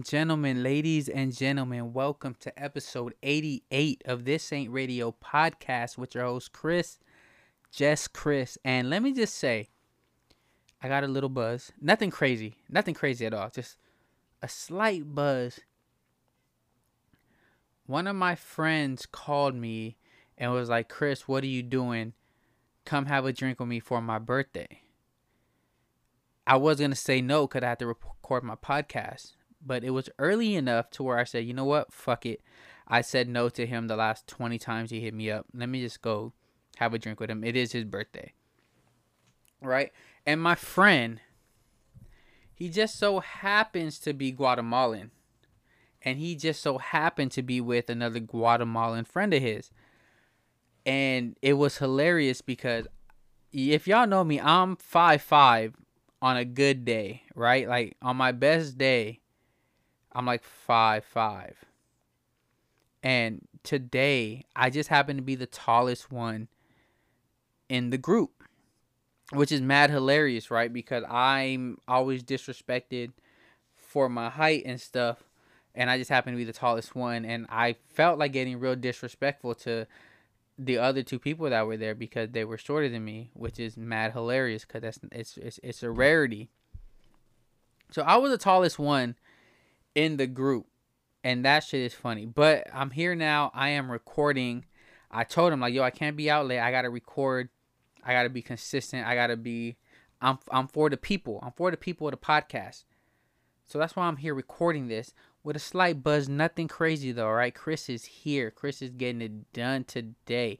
And 0.00 0.08
gentlemen, 0.08 0.62
ladies 0.62 1.10
and 1.10 1.36
gentlemen, 1.36 1.92
welcome 1.92 2.34
to 2.40 2.58
episode 2.58 3.12
88 3.22 4.02
of 4.06 4.24
This 4.24 4.50
Ain't 4.50 4.72
Radio 4.72 5.14
podcast 5.22 5.98
with 5.98 6.14
your 6.14 6.24
host, 6.24 6.52
Chris, 6.52 6.98
Jess 7.70 8.08
Chris. 8.08 8.56
And 8.64 8.88
let 8.88 9.02
me 9.02 9.12
just 9.12 9.34
say, 9.34 9.68
I 10.82 10.88
got 10.88 11.04
a 11.04 11.06
little 11.06 11.28
buzz. 11.28 11.70
Nothing 11.82 12.10
crazy. 12.10 12.56
Nothing 12.66 12.94
crazy 12.94 13.26
at 13.26 13.34
all. 13.34 13.50
Just 13.50 13.76
a 14.40 14.48
slight 14.48 15.14
buzz. 15.14 15.60
One 17.84 18.06
of 18.06 18.16
my 18.16 18.36
friends 18.36 19.04
called 19.04 19.54
me 19.54 19.98
and 20.38 20.50
was 20.50 20.70
like, 20.70 20.88
Chris, 20.88 21.28
what 21.28 21.44
are 21.44 21.46
you 21.46 21.62
doing? 21.62 22.14
Come 22.86 23.04
have 23.04 23.26
a 23.26 23.34
drink 23.34 23.60
with 23.60 23.68
me 23.68 23.80
for 23.80 24.00
my 24.00 24.18
birthday. 24.18 24.80
I 26.46 26.56
was 26.56 26.78
going 26.78 26.90
to 26.90 26.96
say 26.96 27.20
no 27.20 27.46
because 27.46 27.62
I 27.62 27.68
had 27.68 27.80
to 27.80 27.86
record 27.86 28.44
my 28.44 28.54
podcast, 28.54 29.32
but 29.64 29.84
it 29.84 29.90
was 29.90 30.08
early 30.18 30.54
enough 30.54 30.90
to 30.90 31.02
where 31.02 31.18
I 31.18 31.24
said, 31.24 31.44
you 31.44 31.54
know 31.54 31.64
what? 31.64 31.92
Fuck 31.92 32.26
it. 32.26 32.40
I 32.86 33.02
said 33.02 33.28
no 33.28 33.48
to 33.50 33.66
him 33.66 33.86
the 33.86 33.96
last 33.96 34.26
20 34.26 34.58
times 34.58 34.90
he 34.90 35.00
hit 35.00 35.14
me 35.14 35.30
up. 35.30 35.46
Let 35.54 35.68
me 35.68 35.80
just 35.80 36.02
go 36.02 36.32
have 36.76 36.92
a 36.94 36.98
drink 36.98 37.20
with 37.20 37.30
him. 37.30 37.44
It 37.44 37.56
is 37.56 37.72
his 37.72 37.84
birthday. 37.84 38.32
Right? 39.60 39.92
And 40.26 40.42
my 40.42 40.54
friend, 40.54 41.20
he 42.54 42.68
just 42.68 42.98
so 42.98 43.20
happens 43.20 43.98
to 44.00 44.12
be 44.12 44.32
Guatemalan. 44.32 45.10
And 46.02 46.18
he 46.18 46.34
just 46.34 46.62
so 46.62 46.78
happened 46.78 47.30
to 47.32 47.42
be 47.42 47.60
with 47.60 47.90
another 47.90 48.20
Guatemalan 48.20 49.04
friend 49.04 49.34
of 49.34 49.42
his. 49.42 49.70
And 50.86 51.36
it 51.42 51.54
was 51.54 51.76
hilarious 51.76 52.40
because 52.40 52.86
if 53.52 53.86
y'all 53.86 54.06
know 54.06 54.24
me, 54.24 54.40
I'm 54.40 54.76
five 54.76 55.22
five 55.22 55.74
on 56.22 56.36
a 56.36 56.44
good 56.44 56.84
day, 56.84 57.22
right? 57.34 57.68
Like 57.68 57.96
on 58.02 58.16
my 58.16 58.32
best 58.32 58.78
day, 58.78 59.20
I'm 60.12 60.26
like 60.26 60.42
five 60.44 61.04
five. 61.04 61.56
And 63.02 63.46
today, 63.62 64.44
I 64.54 64.70
just 64.70 64.88
happen 64.88 65.16
to 65.16 65.22
be 65.22 65.34
the 65.34 65.46
tallest 65.46 66.12
one 66.12 66.48
in 67.68 67.90
the 67.90 67.98
group, 67.98 68.30
which 69.32 69.52
is 69.52 69.60
mad 69.60 69.90
hilarious, 69.90 70.50
right? 70.50 70.72
Because 70.72 71.04
I'm 71.08 71.78
always 71.88 72.22
disrespected 72.22 73.12
for 73.74 74.08
my 74.08 74.28
height 74.28 74.64
and 74.66 74.80
stuff, 74.80 75.22
and 75.74 75.88
I 75.88 75.96
just 75.96 76.10
happen 76.10 76.32
to 76.32 76.36
be 76.36 76.44
the 76.44 76.52
tallest 76.52 76.94
one, 76.94 77.24
and 77.24 77.46
I 77.48 77.76
felt 77.94 78.18
like 78.18 78.32
getting 78.32 78.60
real 78.60 78.76
disrespectful 78.76 79.54
to 79.56 79.86
the 80.58 80.76
other 80.76 81.02
two 81.02 81.18
people 81.18 81.48
that 81.48 81.66
were 81.66 81.78
there 81.78 81.94
because 81.94 82.30
they 82.30 82.44
were 82.44 82.58
shorter 82.58 82.88
than 82.88 83.04
me, 83.04 83.30
which 83.32 83.58
is 83.58 83.78
mad 83.78 84.12
hilarious 84.12 84.64
because 84.64 84.82
that's 84.82 84.98
it's, 85.12 85.36
it's 85.38 85.60
it's 85.62 85.82
a 85.82 85.90
rarity. 85.90 86.50
So 87.90 88.02
I 88.02 88.16
was 88.18 88.30
the 88.30 88.38
tallest 88.38 88.78
one 88.78 89.16
in 89.94 90.16
the 90.16 90.26
group, 90.26 90.66
and 91.24 91.44
that 91.44 91.64
shit 91.64 91.80
is 91.80 91.94
funny. 91.94 92.26
But 92.26 92.68
I'm 92.72 92.90
here 92.90 93.14
now. 93.14 93.50
I 93.54 93.70
am 93.70 93.90
recording. 93.90 94.64
I 95.10 95.24
told 95.24 95.52
him 95.52 95.60
like, 95.60 95.74
yo, 95.74 95.82
I 95.82 95.90
can't 95.90 96.16
be 96.16 96.30
out 96.30 96.46
late. 96.46 96.60
I 96.60 96.70
gotta 96.70 96.90
record. 96.90 97.48
I 98.04 98.12
gotta 98.12 98.30
be 98.30 98.42
consistent. 98.42 99.06
I 99.06 99.14
gotta 99.14 99.36
be. 99.36 99.76
I'm 100.20 100.38
I'm 100.50 100.68
for 100.68 100.90
the 100.90 100.96
people. 100.96 101.40
I'm 101.42 101.52
for 101.52 101.70
the 101.70 101.76
people 101.76 102.06
of 102.06 102.12
the 102.12 102.18
podcast. 102.18 102.84
So 103.66 103.78
that's 103.78 103.94
why 103.94 104.06
I'm 104.06 104.16
here 104.16 104.34
recording 104.34 104.88
this 104.88 105.14
with 105.42 105.56
a 105.56 105.60
slight 105.60 106.02
buzz. 106.02 106.28
Nothing 106.28 106.68
crazy 106.68 107.12
though, 107.12 107.30
right? 107.30 107.54
Chris 107.54 107.88
is 107.88 108.04
here. 108.04 108.50
Chris 108.50 108.82
is 108.82 108.90
getting 108.90 109.22
it 109.22 109.52
done 109.52 109.84
today. 109.84 110.58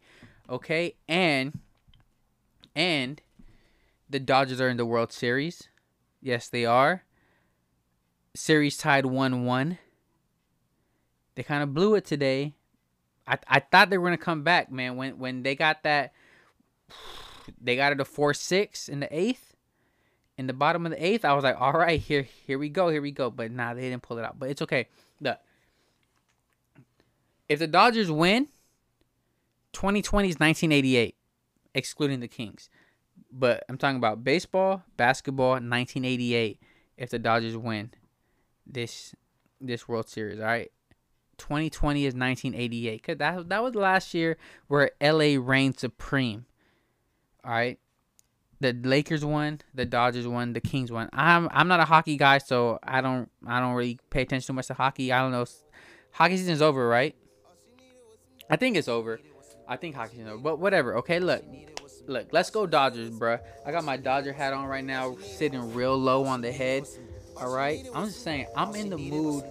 Okay, 0.49 0.95
and 1.09 1.59
and 2.75 3.21
the 4.09 4.21
Dodgers 4.21 4.61
are 4.61 4.69
in 4.69 4.77
the 4.77 4.87
World 4.87 5.13
Series. 5.13 5.69
Yes, 6.21 6.49
they 6.49 6.65
are. 6.65 7.05
Series 8.35 8.77
tied 8.77 9.07
one 9.07 9.45
one. 9.45 9.79
They 11.35 11.43
kind 11.43 11.63
of 11.63 11.75
blew 11.75 11.95
it 11.95 12.05
today. 12.05 12.55
I 13.27 13.39
I 13.49 13.61
thought 13.61 13.91
they 13.91 13.99
were 13.99 14.07
gonna 14.07 14.19
come 14.19 14.43
back, 14.43 14.71
man. 14.71 14.97
When 14.97 15.19
when 15.19 15.43
they 15.43 15.55
got 15.55 15.83
that, 15.83 16.13
they 17.61 17.77
got 17.77 17.93
it 17.93 18.01
a 18.01 18.05
four 18.05 18.35
six 18.35 18.89
in 18.89 19.01
the 19.01 19.17
eighth 19.17 19.51
in 20.41 20.47
the 20.47 20.55
bottom 20.55 20.87
of 20.87 20.93
the 20.93 21.07
eighth, 21.07 21.27
I 21.27 21.35
was 21.35 21.45
like, 21.45 21.61
all 21.61 21.75
right, 21.75 22.01
here, 22.01 22.23
here 22.23 22.59
we 22.59 22.71
go, 22.71 22.89
here 22.89 23.03
we 23.03 23.11
go. 23.11 23.29
But 23.29 23.51
nah, 23.51 23.75
they 23.75 23.83
didn't 23.83 24.01
pull 24.03 24.17
it 24.17 24.25
out. 24.25 24.39
But 24.39 24.49
it's 24.49 24.63
okay. 24.63 24.89
The 25.21 25.39
if 27.47 27.59
the 27.59 27.67
Dodgers 27.67 28.11
win, 28.11 28.47
2020 29.75 30.29
is 30.31 30.37
1988, 30.37 31.15
excluding 31.75 32.21
the 32.21 32.27
Kings. 32.27 32.71
But 33.31 33.65
I'm 33.69 33.77
talking 33.77 33.99
about 33.99 34.25
baseball, 34.25 34.83
basketball, 34.97 35.51
1988. 35.51 36.59
If 36.97 37.11
the 37.11 37.19
Dodgers 37.19 37.59
win 37.59 37.91
this 38.73 39.15
this 39.61 39.89
World 39.89 40.09
Series, 40.09 40.39
all 40.39 40.47
right. 40.47 40.71
2020 41.39 42.05
is 42.05 42.15
1988 42.15 43.01
because 43.01 43.17
that 43.19 43.49
that 43.49 43.63
was 43.63 43.75
last 43.75 44.13
year 44.13 44.37
where 44.69 44.91
LA 45.01 45.37
reigned 45.41 45.79
supreme. 45.79 46.45
All 47.45 47.51
right 47.51 47.79
the 48.61 48.75
Lakers 48.75 49.25
won, 49.25 49.61
the 49.75 49.87
Dodgers 49.87 50.29
won, 50.29 50.53
the 50.53 50.61
Kings 50.61 50.93
won. 50.93 51.09
I'm 51.13 51.49
I'm 51.51 51.67
not 51.67 51.81
a 51.81 51.87
hockey 51.87 52.17
guy, 52.17 52.39
so 52.39 52.79
I 52.83 53.01
don't 53.01 53.31
I 53.47 53.59
don't 53.59 53.75
really 53.75 53.99
pay 54.11 54.23
attention 54.23 54.47
too 54.47 54.53
much 54.53 54.67
to 54.67 54.75
hockey. 54.75 55.13
I 55.13 55.21
don't 55.21 55.33
know. 55.33 55.47
Hockey 56.13 56.37
season's 56.37 56.63
over, 56.63 56.87
right? 56.87 57.17
I 58.51 58.57
think 58.57 58.77
it's 58.77 58.89
over. 58.89 59.21
I 59.67 59.77
think 59.77 59.95
hockey 59.95 60.13
season's 60.13 60.31
over. 60.31 60.43
But 60.43 60.59
whatever. 60.59 60.97
Okay, 60.99 61.19
look. 61.19 61.43
Look, 62.07 62.29
let's 62.33 62.51
go 62.51 62.67
Dodgers, 62.67 63.11
bruh. 63.11 63.41
I 63.65 63.73
got 63.73 63.85
my 63.85 63.97
Dodger 63.97 64.33
hat 64.33 64.53
on 64.53 64.67
right 64.67 64.85
now, 64.85 65.17
sitting 65.17 65.75
real 65.75 65.97
low 65.97 66.25
on 66.25 66.41
the 66.41 66.51
head. 66.51 66.85
All 67.41 67.51
right. 67.51 67.87
I'm 67.95 68.07
just 68.07 68.23
saying, 68.23 68.47
I'm 68.55 68.75
in 68.75 68.91
the 68.91 68.99
mood 68.99 69.45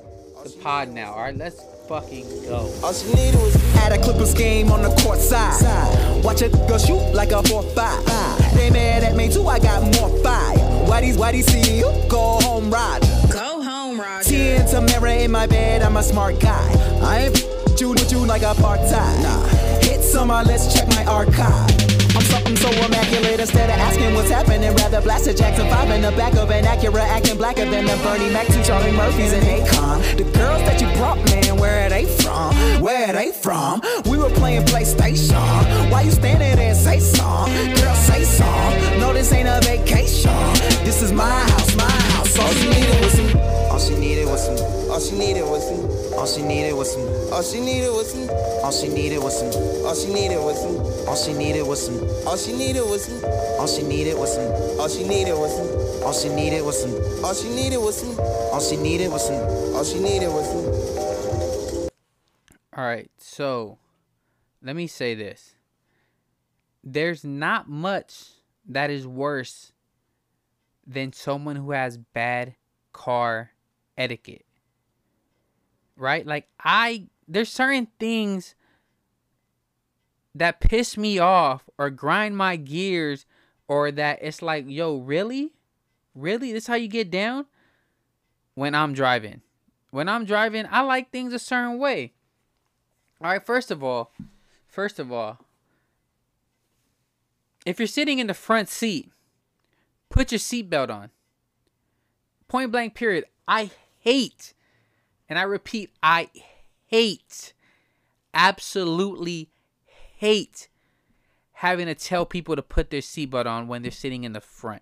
to 0.44 0.50
pod 0.60 0.90
now. 0.90 1.14
All 1.14 1.22
right, 1.22 1.36
let's 1.36 1.62
fucking 1.88 2.28
go. 2.44 2.72
All 2.84 2.94
she 2.94 3.08
needed 3.14 3.36
was 3.36 3.76
at 3.78 3.92
a 3.92 3.98
Clippers 3.98 4.34
game 4.34 4.72
on 4.72 4.84
the 4.84 4.90
court 5.02 5.18
side. 5.18 6.24
Watch 6.24 6.42
a 6.44 6.50
girl 6.50 6.78
shoot 6.78 7.14
like 7.14 7.32
a 7.32 7.42
4-5. 7.42 8.54
They 8.54 8.70
mad 8.70 9.04
at 9.04 9.16
me 9.16 9.32
too, 9.32 9.48
I 9.48 9.58
got 9.60 9.82
more 9.96 10.10
fire. 10.24 10.58
why 10.86 11.02
Whitey's 11.02 11.18
Whitey 11.18 11.44
see 11.44 11.80
you, 11.80 11.92
go 12.08 12.40
home, 12.42 12.70
Roger. 12.70 13.08
Go 13.32 13.62
home, 13.62 14.00
Roger. 14.00 14.30
Tea 14.30 14.60
Tamara 14.70 15.16
in 15.16 15.32
my 15.32 15.48
bed, 15.48 15.82
I'm 15.82 15.98
a 15.98 16.04
smart 16.04 16.40
guy. 16.40 16.72
I 17.02 17.26
ain't 17.26 17.50
you 17.80 17.90
with 17.90 18.12
you 18.12 18.26
like 18.26 18.42
a 18.42 18.54
part-time. 18.56 19.22
Nah. 19.24 19.48
Hit 19.82 20.02
summer, 20.02 20.36
uh, 20.36 20.44
let's 20.44 20.74
check 20.74 20.88
my 20.90 21.06
archive. 21.06 21.99
So 22.56 22.70
immaculate. 22.70 23.40
Instead 23.40 23.70
of 23.70 23.78
asking 23.78 24.14
what's 24.16 24.30
happening, 24.30 24.74
rather 24.76 25.02
blast 25.02 25.28
a 25.28 25.34
Jackson 25.34 25.70
5 25.70 25.90
in 25.92 26.02
the 26.02 26.12
back 26.12 26.34
of 26.36 26.50
an 26.50 26.66
Acura, 26.66 27.02
acting 27.02 27.38
blacker 27.38 27.66
than 27.66 27.86
the 27.86 27.96
Bernie 28.04 28.32
Mac, 28.32 28.48
two 28.48 28.64
Charlie 28.64 28.92
Murphys 28.92 29.34
and 29.34 29.46
Akon. 29.46 30.18
The 30.18 30.24
girls 30.38 30.62
that 30.64 30.82
you 30.82 30.88
brought, 30.98 31.18
man, 31.30 31.58
where 31.58 31.86
are 31.86 31.90
they 31.90 32.06
from? 32.06 32.56
Where 32.82 33.10
are 33.10 33.14
they 33.14 33.32
from? 33.32 33.82
We 34.10 34.18
were 34.18 34.32
playing 34.32 34.66
PlayStation. 34.66 35.92
Why 35.92 36.02
you 36.02 36.12
standing 36.12 36.56
there? 36.56 36.74
Say 36.74 37.00
song, 37.00 37.50
girl, 37.76 37.96
say 37.96 38.24
song. 38.24 38.74
No, 39.00 39.14
this 39.14 39.32
ain't 39.32 39.48
a 39.48 39.60
vacation. 39.64 40.32
This 40.84 41.02
is 41.02 41.12
my 41.12 41.30
house, 41.30 41.76
my 41.76 41.92
house. 42.14 42.40
All 42.40 42.52
she 42.54 42.70
needed 42.70 43.02
was 43.02 43.14
some. 43.14 43.40
All 43.72 43.80
she 43.80 43.96
needed 43.96 44.26
was 44.28 44.46
some. 44.46 44.92
All 44.92 45.00
she 45.00 45.18
needed 45.18 45.44
was 45.44 45.68
some. 45.68 45.99
All 46.20 46.28
she 46.28 46.42
needed 46.42 46.74
was 46.74 46.92
some. 46.92 47.08
All 47.32 47.42
she 47.42 47.62
needed 47.62 47.94
was 47.94 48.12
some. 48.12 48.30
All 48.62 48.74
she 48.74 48.90
needed 48.90 49.24
was 49.24 49.40
some. 49.40 49.54
All 49.86 49.96
she 49.96 50.12
needed 50.12 50.38
was 50.38 50.60
some. 50.60 51.08
All 51.08 51.16
she 51.16 51.32
needed 51.32 51.64
was 51.64 51.86
some. 51.86 52.04
All 52.28 52.36
she 52.36 52.52
needed 52.52 52.84
was 52.84 53.06
some. 53.06 53.22
All 53.58 53.68
she 53.70 53.88
needed 53.88 54.18
was 54.20 54.20
some. 54.28 54.84
All 54.84 54.90
she 54.90 55.08
needed 55.08 55.34
was 55.38 55.56
some. 55.56 56.04
All 56.04 56.14
she 56.20 56.28
needed 56.36 56.62
was 56.66 56.82
some. 56.82 57.00
All 57.24 57.32
she 57.32 57.48
needed 57.48 57.78
was 57.80 57.98
some. 58.02 58.20
All 58.52 58.60
she 58.60 58.76
needed 58.76 59.08
was 59.10 59.26
some. 59.26 59.76
All 59.76 59.84
she 59.86 60.00
needed 60.00 60.28
was 60.28 60.46
some. 60.50 61.90
All 62.76 62.84
right, 62.84 63.10
so 63.18 63.78
let 64.62 64.76
me 64.76 64.88
say 64.88 65.16
this. 65.16 65.56
There's 66.84 67.24
not 67.24 67.70
much 67.70 68.26
that 68.68 68.90
is 68.90 69.08
worse 69.08 69.72
than 70.86 71.14
someone 71.14 71.56
who 71.56 71.72
has 71.72 71.98
bad 71.98 72.56
car 72.92 73.52
etiquette 73.98 74.44
right? 76.00 76.26
Like 76.26 76.48
I 76.60 77.08
there's 77.28 77.50
certain 77.50 77.88
things 78.00 78.56
that 80.34 80.60
piss 80.60 80.98
me 80.98 81.20
off 81.20 81.70
or 81.78 81.90
grind 81.90 82.38
my 82.38 82.56
gears 82.56 83.26
or 83.68 83.92
that 83.92 84.20
it's 84.22 84.42
like, 84.42 84.66
yo, 84.68 84.98
really? 84.98 85.54
Really? 86.16 86.52
This 86.52 86.68
how 86.68 86.76
you 86.76 86.88
get 86.88 87.12
down? 87.12 87.46
When 88.56 88.76
I'm 88.76 88.94
driving. 88.94 89.42
When 89.92 90.10
I'm 90.10 90.26
driving, 90.26 90.66
I 90.70 90.82
like 90.82 91.12
things 91.12 91.34
a 91.34 91.40
certain 91.40 91.78
way. 91.78 92.14
All 93.22 93.30
right, 93.30 93.46
first 93.46 93.72
of 93.72 93.84
all, 93.84 94.12
first 94.68 95.00
of 95.00 95.12
all, 95.12 95.40
if 97.66 97.80
you're 97.80 97.88
sitting 97.88 98.20
in 98.20 98.28
the 98.28 98.34
front 98.34 98.70
seat, 98.70 99.12
put 100.10 100.32
your 100.32 100.40
seatbelt 100.40 100.90
on. 100.90 101.10
Point 102.48 102.72
blank 102.72 102.96
period. 102.96 103.26
I 103.48 103.72
hate 104.00 104.54
and 105.30 105.38
I 105.38 105.44
repeat, 105.44 105.92
I 106.04 106.30
hate, 106.88 107.54
absolutely 108.34 109.50
hate 110.18 110.68
having 111.54 111.88
to 111.88 111.96
tell 111.96 112.26
people 112.26 112.56
to 112.56 112.62
put 112.62 112.90
their 112.90 113.02
seatbelt 113.02 113.46
on 113.46 113.68
when 113.68 113.82
they're 113.82 113.92
sitting 113.92 114.24
in 114.24 114.34
the 114.34 114.42
front. 114.42 114.82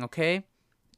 Okay? 0.00 0.44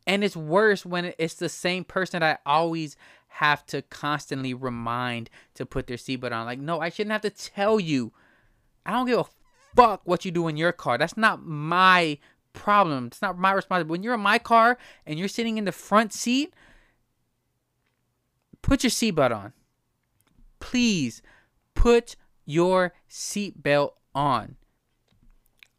And 0.06 0.22
it's 0.22 0.36
worse 0.36 0.86
when 0.86 1.12
it's 1.18 1.34
the 1.34 1.48
same 1.48 1.84
person 1.84 2.20
that 2.20 2.40
I 2.46 2.50
always 2.50 2.96
have 3.28 3.66
to 3.66 3.82
constantly 3.82 4.54
remind 4.54 5.30
to 5.54 5.66
put 5.66 5.88
their 5.88 5.96
seatbelt 5.96 6.32
on. 6.32 6.46
Like, 6.46 6.60
no, 6.60 6.80
I 6.80 6.90
shouldn't 6.90 7.12
have 7.12 7.22
to 7.22 7.30
tell 7.30 7.80
you. 7.80 8.12
I 8.86 8.92
don't 8.92 9.06
give 9.06 9.18
a 9.18 9.26
fuck 9.74 10.02
what 10.04 10.24
you 10.24 10.30
do 10.30 10.46
in 10.46 10.56
your 10.56 10.72
car. 10.72 10.96
That's 10.96 11.16
not 11.16 11.44
my 11.44 12.18
problem. 12.52 13.08
It's 13.08 13.22
not 13.22 13.36
my 13.36 13.52
responsibility. 13.52 13.90
When 13.90 14.02
you're 14.04 14.14
in 14.14 14.20
my 14.20 14.38
car 14.38 14.78
and 15.06 15.18
you're 15.18 15.26
sitting 15.26 15.58
in 15.58 15.64
the 15.64 15.72
front 15.72 16.12
seat, 16.12 16.54
put 18.64 18.82
your 18.82 18.90
seatbelt 18.90 19.34
on. 19.34 19.52
Please 20.58 21.20
put 21.74 22.16
your 22.46 22.94
seatbelt 23.10 23.92
on. 24.14 24.56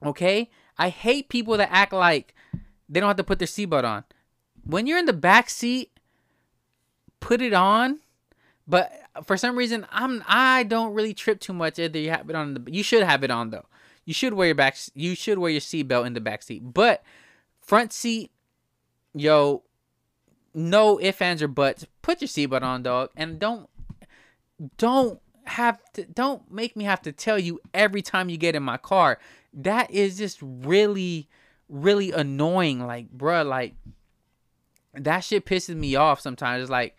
Okay? 0.05 0.51
I 0.77 0.89
hate 0.89 1.29
people 1.29 1.57
that 1.57 1.69
act 1.71 1.93
like 1.93 2.35
they 2.87 2.99
don't 2.99 3.07
have 3.09 3.17
to 3.17 3.23
put 3.23 3.39
their 3.39 3.47
seatbelt 3.47 3.85
on. 3.85 4.03
When 4.63 4.85
you're 4.85 4.99
in 4.99 5.07
the 5.07 5.13
back 5.13 5.49
seat, 5.49 5.99
put 7.19 7.41
it 7.41 7.53
on. 7.53 8.01
But 8.67 8.91
for 9.23 9.35
some 9.35 9.57
reason, 9.57 9.85
I'm 9.91 10.23
I 10.27 10.63
don't 10.63 10.93
really 10.93 11.13
trip 11.13 11.39
too 11.39 11.53
much. 11.53 11.79
Either 11.79 11.99
you 11.99 12.09
have 12.11 12.29
it 12.29 12.35
on 12.35 12.53
the 12.53 12.71
you 12.71 12.83
should 12.83 13.03
have 13.03 13.23
it 13.23 13.31
on 13.31 13.49
though. 13.49 13.65
You 14.05 14.13
should 14.13 14.33
wear 14.33 14.47
your 14.47 14.55
back 14.55 14.77
you 14.93 15.15
should 15.15 15.39
wear 15.39 15.51
your 15.51 15.61
seatbelt 15.61 16.05
in 16.05 16.13
the 16.13 16.21
back 16.21 16.43
seat. 16.43 16.61
But 16.73 17.03
front 17.61 17.93
seat, 17.93 18.31
yo, 19.13 19.63
no 20.55 20.99
ifs 20.99 21.21
ands 21.21 21.43
or 21.43 21.47
buts. 21.47 21.85
Put 22.01 22.21
your 22.21 22.27
seatbelt 22.27 22.63
on, 22.63 22.81
dog, 22.83 23.09
and 23.15 23.37
don't 23.37 23.69
don't 24.77 25.19
have 25.43 25.79
to 25.93 26.05
don't 26.05 26.49
make 26.51 26.75
me 26.75 26.85
have 26.85 27.01
to 27.03 27.11
tell 27.11 27.37
you 27.37 27.59
every 27.73 28.01
time 28.01 28.29
you 28.29 28.37
get 28.37 28.55
in 28.55 28.63
my 28.63 28.77
car. 28.77 29.19
That 29.53 29.91
is 29.91 30.17
just 30.17 30.39
really 30.41 31.29
really 31.69 32.11
annoying. 32.11 32.85
Like, 32.85 33.15
bruh, 33.15 33.45
like 33.45 33.75
that 34.93 35.21
shit 35.21 35.45
pisses 35.45 35.75
me 35.75 35.95
off 35.95 36.21
sometimes. 36.21 36.63
It's 36.63 36.71
like, 36.71 36.95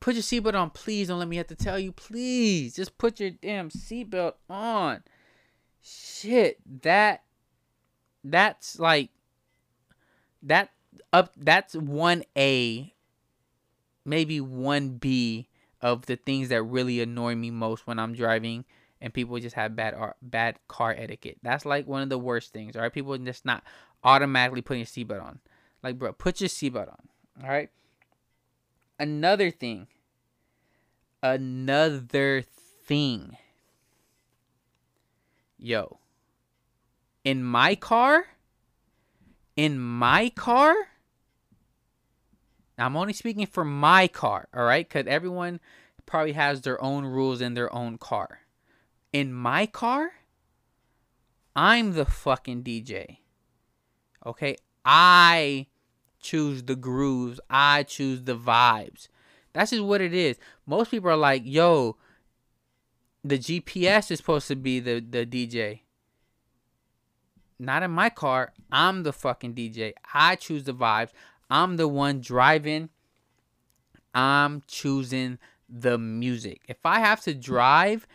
put 0.00 0.14
your 0.14 0.22
seatbelt 0.22 0.54
on, 0.54 0.70
please. 0.70 1.08
Don't 1.08 1.18
let 1.18 1.28
me 1.28 1.36
have 1.36 1.48
to 1.48 1.56
tell 1.56 1.78
you, 1.78 1.92
please. 1.92 2.76
Just 2.76 2.96
put 2.98 3.20
your 3.20 3.30
damn 3.30 3.70
seatbelt 3.70 4.34
on. 4.48 5.02
Shit, 5.82 6.58
that 6.82 7.22
that's 8.24 8.78
like 8.78 9.10
that 10.42 10.70
up 11.12 11.32
that's 11.36 11.74
one 11.74 12.24
A, 12.36 12.94
maybe 14.04 14.40
one 14.40 14.90
B 14.98 15.48
of 15.80 16.06
the 16.06 16.16
things 16.16 16.48
that 16.48 16.62
really 16.62 17.00
annoy 17.00 17.34
me 17.34 17.50
most 17.50 17.86
when 17.86 17.98
I'm 17.98 18.14
driving 18.14 18.64
and 19.00 19.14
people 19.14 19.38
just 19.38 19.54
have 19.54 19.76
bad 19.76 19.94
bad 20.22 20.58
car 20.68 20.94
etiquette. 20.96 21.38
That's 21.42 21.64
like 21.64 21.86
one 21.86 22.02
of 22.02 22.08
the 22.08 22.18
worst 22.18 22.52
things. 22.52 22.76
All 22.76 22.82
right, 22.82 22.92
people 22.92 23.16
just 23.18 23.44
not 23.44 23.62
automatically 24.02 24.62
putting 24.62 24.80
your 24.80 24.86
seatbelt 24.86 25.22
on. 25.22 25.38
Like, 25.82 25.98
bro, 25.98 26.12
put 26.12 26.40
your 26.40 26.48
seatbelt 26.48 26.88
on. 26.88 27.08
All 27.42 27.48
right. 27.48 27.70
Another 28.98 29.50
thing. 29.50 29.86
Another 31.22 32.42
thing. 32.42 33.36
Yo. 35.58 35.98
In 37.24 37.44
my 37.44 37.74
car. 37.74 38.26
In 39.58 39.80
my 39.80 40.28
car. 40.28 40.72
I'm 42.78 42.96
only 42.96 43.12
speaking 43.12 43.44
for 43.44 43.64
my 43.64 44.06
car, 44.06 44.46
all 44.54 44.62
right? 44.62 44.88
Because 44.88 45.08
everyone 45.08 45.58
probably 46.06 46.34
has 46.34 46.60
their 46.60 46.80
own 46.80 47.04
rules 47.04 47.40
in 47.40 47.54
their 47.54 47.74
own 47.74 47.98
car. 47.98 48.42
In 49.12 49.32
my 49.32 49.66
car, 49.66 50.12
I'm 51.56 51.94
the 51.94 52.04
fucking 52.04 52.62
DJ. 52.62 53.16
Okay? 54.24 54.54
I 54.84 55.66
choose 56.20 56.62
the 56.62 56.76
grooves. 56.76 57.40
I 57.50 57.82
choose 57.82 58.22
the 58.22 58.36
vibes. 58.36 59.08
That's 59.54 59.72
just 59.72 59.82
what 59.82 60.00
it 60.00 60.14
is. 60.14 60.36
Most 60.66 60.92
people 60.92 61.10
are 61.10 61.16
like, 61.16 61.42
yo, 61.44 61.96
the 63.24 63.40
GPS 63.40 64.12
is 64.12 64.18
supposed 64.18 64.46
to 64.46 64.54
be 64.54 64.78
the, 64.78 65.00
the 65.00 65.26
DJ. 65.26 65.80
Not 67.58 67.82
in 67.82 67.90
my 67.90 68.10
car. 68.10 68.52
I'm 68.70 69.02
the 69.02 69.12
fucking 69.12 69.54
DJ. 69.54 69.94
I 70.14 70.36
choose 70.36 70.64
the 70.64 70.74
vibes. 70.74 71.10
I'm 71.50 71.76
the 71.76 71.88
one 71.88 72.20
driving. 72.20 72.90
I'm 74.14 74.62
choosing 74.66 75.38
the 75.68 75.98
music. 75.98 76.62
If 76.68 76.78
I 76.84 77.00
have 77.00 77.20
to 77.22 77.34
drive, 77.34 78.06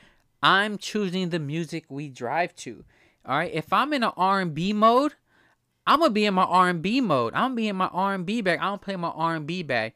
I'm 0.42 0.78
choosing 0.78 1.30
the 1.30 1.40
music 1.40 1.86
we 1.90 2.10
drive 2.10 2.56
to. 2.58 2.84
All 3.26 3.38
right. 3.38 3.54
If 3.54 3.72
I'm 3.72 3.94
in 3.94 4.04
an 4.04 4.12
R&B 4.16 4.74
mode, 4.74 5.14
I'm 5.86 6.00
gonna 6.00 6.12
be 6.12 6.26
in 6.26 6.34
my 6.34 6.44
R&B 6.44 7.02
mode. 7.02 7.34
I'm 7.34 7.42
gonna 7.42 7.56
be 7.56 7.68
in 7.68 7.76
my 7.76 7.88
R&B 7.88 8.42
bag. 8.42 8.60
I 8.60 8.66
don't 8.66 8.82
play 8.82 8.96
my 8.96 9.10
R&B 9.10 9.64
bag. 9.64 9.94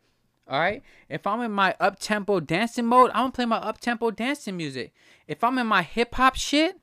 All 0.49 0.59
right. 0.59 0.81
If 1.09 1.25
I'm 1.27 1.41
in 1.41 1.51
my 1.51 1.75
up 1.79 1.99
tempo 1.99 2.39
dancing 2.39 2.85
mode, 2.85 3.11
I'm 3.13 3.23
gonna 3.23 3.31
play 3.31 3.45
my 3.45 3.57
up 3.57 3.79
tempo 3.79 4.11
dancing 4.11 4.57
music. 4.57 4.93
If 5.27 5.43
I'm 5.43 5.57
in 5.57 5.67
my 5.67 5.81
hip 5.81 6.15
hop 6.15 6.35
shit, 6.35 6.79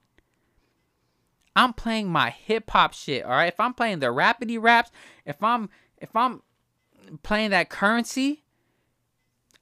I'm 1.56 1.72
playing 1.72 2.08
my 2.08 2.30
hip 2.30 2.70
hop 2.70 2.94
shit. 2.94 3.24
All 3.24 3.30
right. 3.30 3.52
If 3.52 3.60
I'm 3.60 3.74
playing 3.74 4.00
the 4.00 4.06
rapidy 4.06 4.60
raps, 4.60 4.90
if 5.24 5.42
I'm 5.42 5.68
if 5.98 6.14
I'm 6.14 6.42
playing 7.22 7.50
that 7.50 7.68
currency, 7.68 8.44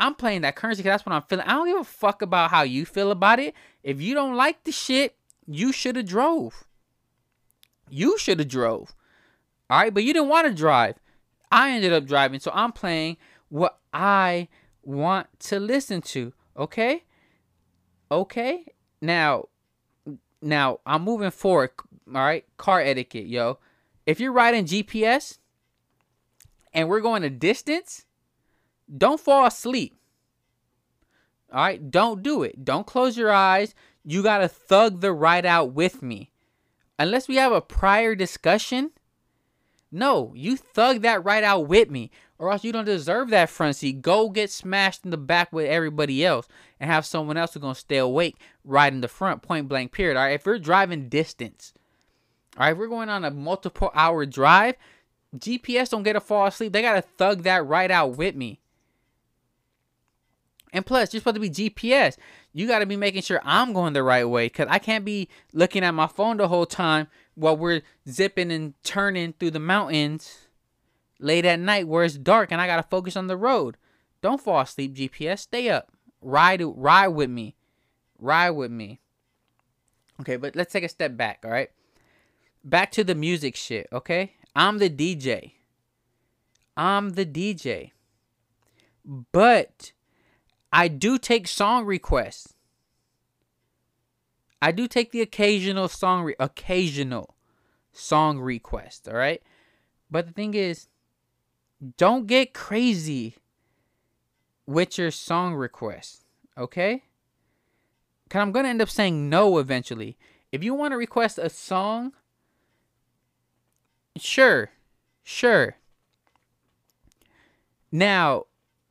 I'm 0.00 0.14
playing 0.14 0.40
that 0.42 0.56
currency 0.56 0.82
because 0.82 0.94
that's 0.94 1.06
what 1.06 1.14
I'm 1.14 1.22
feeling. 1.22 1.46
I 1.46 1.52
don't 1.52 1.66
give 1.66 1.80
a 1.80 1.84
fuck 1.84 2.22
about 2.22 2.50
how 2.50 2.62
you 2.62 2.84
feel 2.84 3.10
about 3.10 3.38
it. 3.38 3.54
If 3.82 4.00
you 4.00 4.14
don't 4.14 4.34
like 4.34 4.64
the 4.64 4.72
shit, 4.72 5.16
you 5.46 5.72
should 5.72 5.96
have 5.96 6.06
drove. 6.06 6.64
You 7.90 8.18
should 8.18 8.38
have 8.38 8.48
drove. 8.48 8.94
All 9.68 9.78
right, 9.78 9.92
but 9.92 10.04
you 10.04 10.12
didn't 10.12 10.28
want 10.28 10.46
to 10.46 10.54
drive. 10.54 10.96
I 11.50 11.70
ended 11.70 11.92
up 11.92 12.06
driving, 12.06 12.40
so 12.40 12.50
I'm 12.54 12.72
playing 12.72 13.18
what 13.48 13.78
I 13.92 14.48
want 14.82 15.28
to 15.40 15.60
listen 15.60 16.00
to. 16.02 16.32
Okay? 16.56 17.04
Okay? 18.10 18.66
Now 19.00 19.48
now 20.42 20.80
I'm 20.84 21.02
moving 21.02 21.30
forward. 21.30 21.70
All 22.08 22.20
right? 22.20 22.44
Car 22.56 22.80
etiquette, 22.80 23.26
yo. 23.26 23.58
If 24.06 24.20
you're 24.20 24.32
riding 24.32 24.66
GPS 24.66 25.38
and 26.72 26.88
we're 26.88 27.00
going 27.00 27.22
a 27.22 27.30
distance, 27.30 28.04
don't 28.94 29.20
fall 29.20 29.46
asleep. 29.46 29.94
All 31.52 31.60
right? 31.60 31.90
Don't 31.90 32.22
do 32.22 32.42
it. 32.42 32.64
Don't 32.64 32.86
close 32.86 33.16
your 33.16 33.30
eyes. 33.30 33.74
You 34.04 34.22
got 34.22 34.38
to 34.38 34.48
thug 34.48 35.00
the 35.00 35.12
ride 35.12 35.46
out 35.46 35.72
with 35.72 36.02
me. 36.02 36.32
Unless 36.98 37.28
we 37.28 37.36
have 37.36 37.52
a 37.52 37.60
prior 37.60 38.14
discussion, 38.14 38.90
no, 39.90 40.32
you 40.34 40.56
thug 40.56 41.02
that 41.02 41.24
ride 41.24 41.44
out 41.44 41.68
with 41.68 41.90
me, 41.90 42.10
or 42.42 42.50
else 42.50 42.64
you 42.64 42.72
don't 42.72 42.84
deserve 42.84 43.30
that 43.30 43.48
front 43.48 43.76
seat. 43.76 44.02
Go 44.02 44.28
get 44.28 44.50
smashed 44.50 45.04
in 45.04 45.12
the 45.12 45.16
back 45.16 45.52
with 45.52 45.66
everybody 45.66 46.26
else 46.26 46.48
and 46.80 46.90
have 46.90 47.06
someone 47.06 47.36
else 47.36 47.54
who's 47.54 47.62
gonna 47.62 47.76
stay 47.76 47.98
awake 47.98 48.36
right 48.64 48.92
in 48.92 49.00
the 49.00 49.06
front, 49.06 49.42
point 49.42 49.68
blank, 49.68 49.92
period. 49.92 50.16
All 50.16 50.24
right, 50.24 50.34
if 50.34 50.44
we're 50.44 50.58
driving 50.58 51.08
distance, 51.08 51.72
all 52.58 52.66
right, 52.66 52.76
we're 52.76 52.88
going 52.88 53.08
on 53.08 53.24
a 53.24 53.30
multiple 53.30 53.92
hour 53.94 54.26
drive, 54.26 54.74
GPS 55.36 55.90
don't 55.90 56.02
get 56.02 56.14
to 56.14 56.20
fall 56.20 56.46
asleep. 56.46 56.72
They 56.72 56.82
gotta 56.82 57.02
thug 57.02 57.44
that 57.44 57.64
right 57.64 57.92
out 57.92 58.16
with 58.16 58.34
me. 58.34 58.58
And 60.72 60.84
plus, 60.84 61.14
you're 61.14 61.20
supposed 61.20 61.36
to 61.36 61.40
be 61.40 61.50
GPS. 61.50 62.16
You 62.52 62.66
got 62.66 62.78
to 62.78 62.86
be 62.86 62.96
making 62.96 63.20
sure 63.20 63.42
I'm 63.44 63.74
going 63.74 63.92
the 63.92 64.02
right 64.02 64.24
way 64.24 64.46
because 64.46 64.68
I 64.70 64.78
can't 64.78 65.04
be 65.04 65.28
looking 65.52 65.84
at 65.84 65.92
my 65.92 66.06
phone 66.06 66.38
the 66.38 66.48
whole 66.48 66.64
time 66.64 67.08
while 67.34 67.58
we're 67.58 67.82
zipping 68.08 68.50
and 68.50 68.72
turning 68.82 69.34
through 69.34 69.50
the 69.50 69.60
mountains 69.60 70.41
late 71.22 71.44
at 71.44 71.60
night 71.60 71.88
where 71.88 72.04
it's 72.04 72.18
dark 72.18 72.52
and 72.52 72.60
I 72.60 72.66
gotta 72.66 72.82
focus 72.82 73.16
on 73.16 73.26
the 73.26 73.36
road. 73.36 73.76
Don't 74.20 74.40
fall 74.40 74.60
asleep, 74.60 74.94
GPS. 74.94 75.40
Stay 75.40 75.68
up. 75.68 75.90
Ride 76.20 76.62
ride 76.64 77.08
with 77.08 77.30
me. 77.30 77.56
Ride 78.18 78.50
with 78.50 78.70
me. 78.70 79.00
Okay, 80.20 80.36
but 80.36 80.54
let's 80.54 80.72
take 80.72 80.84
a 80.84 80.88
step 80.88 81.16
back, 81.16 81.40
all 81.44 81.50
right? 81.50 81.70
Back 82.64 82.92
to 82.92 83.02
the 83.02 83.14
music 83.14 83.56
shit, 83.56 83.88
okay? 83.92 84.34
I'm 84.54 84.78
the 84.78 84.90
DJ. 84.90 85.52
I'm 86.76 87.10
the 87.10 87.26
DJ. 87.26 87.90
But 89.04 89.92
I 90.72 90.88
do 90.88 91.18
take 91.18 91.48
song 91.48 91.84
requests. 91.84 92.54
I 94.60 94.70
do 94.70 94.86
take 94.86 95.10
the 95.10 95.20
occasional 95.22 95.88
song 95.88 96.22
re- 96.22 96.36
occasional 96.38 97.34
song 97.92 98.38
request, 98.38 99.08
all 99.08 99.16
right? 99.16 99.42
But 100.08 100.26
the 100.26 100.32
thing 100.32 100.54
is 100.54 100.86
don't 101.96 102.26
get 102.26 102.54
crazy 102.54 103.36
with 104.66 104.98
your 104.98 105.10
song 105.10 105.54
request, 105.54 106.24
okay? 106.56 107.02
Cuz 108.28 108.40
I'm 108.40 108.52
going 108.52 108.64
to 108.64 108.70
end 108.70 108.82
up 108.82 108.90
saying 108.90 109.28
no 109.28 109.58
eventually. 109.58 110.16
If 110.50 110.62
you 110.62 110.74
want 110.74 110.92
to 110.92 110.96
request 110.96 111.38
a 111.38 111.48
song, 111.48 112.12
sure. 114.16 114.70
Sure. 115.22 115.76
Now, 117.90 118.46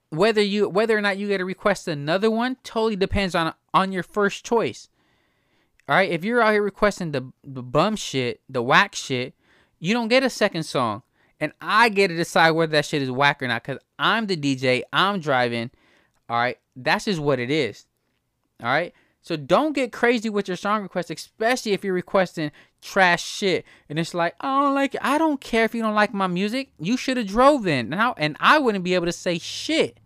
whether 0.10 0.42
you 0.42 0.70
whether 0.70 0.98
or 0.98 1.02
not 1.02 1.18
you 1.18 1.28
get 1.28 1.38
to 1.38 1.46
request 1.46 1.88
another 1.88 2.30
one 2.30 2.58
totally 2.64 2.96
depends 2.96 3.34
on 3.34 3.54
on 3.74 3.92
your 3.92 4.04
first 4.04 4.46
choice. 4.46 4.90
All 5.90 5.96
right, 5.96 6.10
if 6.10 6.24
you're 6.24 6.42
out 6.42 6.54
here 6.54 6.62
requesting 6.62 7.12
the, 7.12 7.32
the 7.44 7.64
bum 7.64 7.96
shit, 7.96 8.42
the 8.48 8.62
whack 8.62 8.96
shit, 8.96 9.34
you 9.80 9.94
don't 9.94 10.08
get 10.08 10.24
a 10.24 10.30
second 10.30 10.64
song. 10.64 11.04
And 11.42 11.52
I 11.60 11.90
get 11.90 12.08
to 12.08 12.16
decide 12.16 12.52
whether 12.52 12.72
that 12.74 12.86
shit 12.86 13.02
is 13.02 13.12
whack 13.12 13.42
or 13.44 13.48
not 13.48 13.64
because 13.64 13.80
I'm 14.00 14.28
the 14.28 14.38
DJ, 14.38 14.84
I'm 14.94 15.20
driving. 15.20 15.72
All 16.30 16.38
right, 16.38 16.58
that's 16.76 17.06
just 17.06 17.20
what 17.20 17.40
it 17.40 17.52
is. 17.52 17.88
All 18.62 18.70
right, 18.70 18.94
so 19.22 19.36
don't 19.36 19.74
get 19.74 19.92
crazy 19.92 20.30
with 20.30 20.48
your 20.48 20.56
song 20.56 20.84
requests, 20.84 21.10
especially 21.10 21.74
if 21.74 21.84
you're 21.84 21.94
requesting 21.94 22.52
trash 22.82 23.24
shit. 23.24 23.66
And 23.90 24.00
it's 24.00 24.14
like, 24.14 24.36
I 24.40 24.62
don't 24.62 24.76
like 24.76 24.96
it. 24.96 25.02
I 25.04 25.18
don't 25.18 25.42
care 25.42 25.66
if 25.66 25.76
you 25.76 25.82
don't 25.82 25.96
like 25.96 26.14
my 26.14 26.28
music. 26.28 26.70
You 26.80 26.96
should 26.96 27.18
have 27.18 27.28
drove 27.28 27.64
then. 27.64 27.90
Now 27.90 28.14
and 28.18 28.38
I 28.40 28.60
wouldn't 28.60 28.84
be 28.84 28.96
able 28.96 29.08
to 29.08 29.12
say 29.12 29.40
shit. 29.40 30.00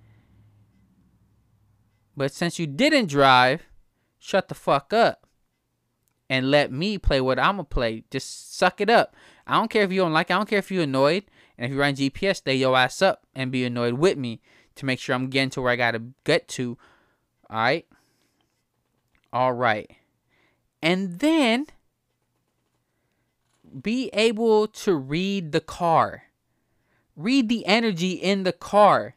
But 2.18 2.32
since 2.32 2.58
you 2.58 2.66
didn't 2.66 3.10
drive, 3.10 3.64
shut 4.18 4.48
the 4.48 4.56
fuck 4.56 4.94
up. 4.94 5.25
And 6.30 6.50
let 6.50 6.72
me 6.72 6.98
play 6.98 7.22
what 7.22 7.40
I'ma 7.40 7.64
play. 7.64 8.04
Just 8.10 8.56
suck 8.56 8.82
it 8.82 8.90
up. 8.90 9.16
I 9.46 9.56
don't 9.56 9.70
care 9.70 9.84
if 9.84 9.92
you 9.92 10.02
don't 10.02 10.14
like 10.14 10.30
it. 10.30 10.34
I 10.34 10.38
don't 10.38 10.50
care 10.50 10.60
if 10.60 10.72
you're 10.72 10.84
annoyed. 10.84 11.26
And 11.58 11.66
if 11.66 11.72
you 11.72 11.80
run 11.80 11.96
GPS, 11.96 12.38
stay 12.38 12.56
your 12.56 12.76
ass 12.76 13.02
up 13.02 13.26
and 13.36 13.52
be 13.52 13.64
annoyed 13.64 13.94
with 13.94 14.18
me 14.18 14.42
to 14.76 14.86
make 14.86 15.00
sure 15.00 15.16
I'm 15.16 15.30
getting 15.30 15.52
to 15.52 15.62
where 15.62 15.72
I 15.72 15.76
gotta 15.76 16.02
get 16.24 16.48
to. 16.50 16.78
Alright? 17.50 17.88
Alright. 19.34 19.92
And 20.82 21.20
then 21.20 21.68
be 23.82 24.10
able 24.14 24.68
to 24.68 24.96
read 24.96 25.52
the 25.52 25.62
car. 25.62 26.24
Read 27.16 27.50
the 27.50 27.66
energy 27.66 28.12
in 28.12 28.44
the 28.44 28.52
car. 28.52 29.16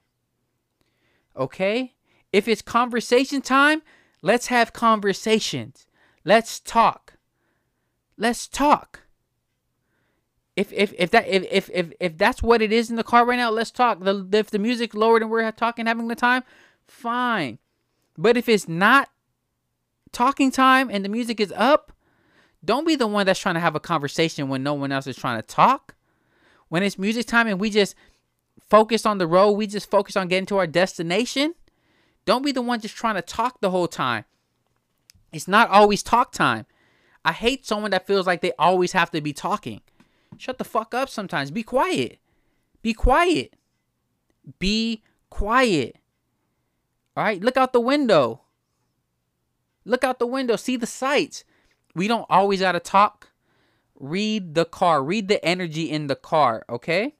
Okay? 1.37 1.95
If 2.33 2.47
it's 2.47 2.63
conversation 2.63 3.43
time, 3.43 3.83
let's 4.23 4.49
have 4.49 4.73
conversations. 4.73 5.88
Let's 6.25 6.61
talk. 6.61 7.15
Let's 8.17 8.49
talk. 8.49 9.03
If 10.57 10.73
if 10.73 10.93
if 10.99 11.11
that 11.13 11.29
if 11.29 11.45
if 11.51 11.71
if, 11.73 11.93
if 12.01 12.19
that's 12.19 12.43
what 12.43 12.61
it 12.61 12.73
is 12.73 12.91
in 12.91 12.97
the 12.97 13.05
car 13.05 13.25
right 13.25 13.37
now, 13.37 13.51
let's 13.51 13.71
talk. 13.71 14.01
The 14.01 14.29
if 14.33 14.51
the 14.51 14.59
music's 14.59 14.97
lowered 14.97 15.23
and 15.23 15.31
we're 15.31 15.51
talking 15.53 15.87
having 15.87 16.09
the 16.09 16.17
time, 16.17 16.43
fine. 16.85 17.59
But 18.17 18.37
if 18.37 18.49
it's 18.49 18.67
not 18.67 19.09
talking 20.11 20.51
time 20.51 20.91
and 20.91 21.05
the 21.05 21.09
music 21.09 21.39
is 21.39 21.53
up, 21.57 21.93
don't 22.65 22.87
be 22.87 22.97
the 22.97 23.07
one 23.07 23.25
that's 23.25 23.39
trying 23.39 23.55
to 23.55 23.61
have 23.61 23.77
a 23.77 23.81
conversation 23.81 24.49
when 24.49 24.65
no 24.65 24.75
one 24.75 24.91
else 24.91 25.07
is 25.07 25.17
trying 25.17 25.39
to 25.39 25.47
talk. 25.47 25.95
When 26.69 26.83
it's 26.83 26.99
music 26.99 27.27
time 27.27 27.47
and 27.47 27.61
we 27.61 27.71
just 27.71 27.95
focus 28.69 29.07
on 29.07 29.19
the 29.19 29.29
road, 29.29 29.53
we 29.53 29.67
just 29.67 29.89
focus 29.89 30.17
on 30.17 30.29
getting 30.29 30.47
to 30.47 30.59
our 30.59 30.67
destination. 30.67 31.55
Don't 32.25 32.45
be 32.45 32.53
the 32.53 32.63
one 32.63 32.81
just 32.81 32.97
trying 32.97 33.15
to 33.15 33.23
talk 33.23 33.61
the 33.61 33.71
whole 33.71 33.89
time. 33.89 34.25
It's 35.33 35.49
not 35.49 35.71
always 35.71 36.03
talk 36.03 36.33
time. 36.33 36.67
I 37.25 37.33
hate 37.33 37.67
someone 37.67 37.91
that 37.91 38.07
feels 38.07 38.27
like 38.27 38.41
they 38.41 38.53
always 38.59 38.93
have 38.93 39.11
to 39.11 39.21
be 39.21 39.33
talking. 39.33 39.83
Shut 40.37 40.59
the 40.59 40.65
fuck 40.65 40.95
up 40.95 41.09
sometimes. 41.09 41.51
Be 41.51 41.63
quiet. 41.63 42.19
Be 42.81 42.95
quiet. 42.95 43.55
Be 44.59 45.03
quiet. 45.31 45.97
All 47.17 47.25
right, 47.25 47.43
look 47.43 47.57
out 47.57 47.73
the 47.73 47.81
window. 47.81 48.43
Look 49.85 50.05
out 50.05 50.19
the 50.19 50.27
window. 50.27 50.57
See 50.57 50.77
the 50.77 50.87
sights. 50.87 51.45
We 51.95 52.09
don't 52.09 52.27
always 52.31 52.61
got 52.61 52.73
to 52.73 52.81
talk. 52.81 53.31
Read 53.97 54.55
the 54.55 54.65
car. 54.65 55.03
Read 55.03 55.29
the 55.29 55.45
energy 55.45 55.91
in 55.91 56.07
the 56.07 56.15
car, 56.15 56.65
okay? 56.71 57.17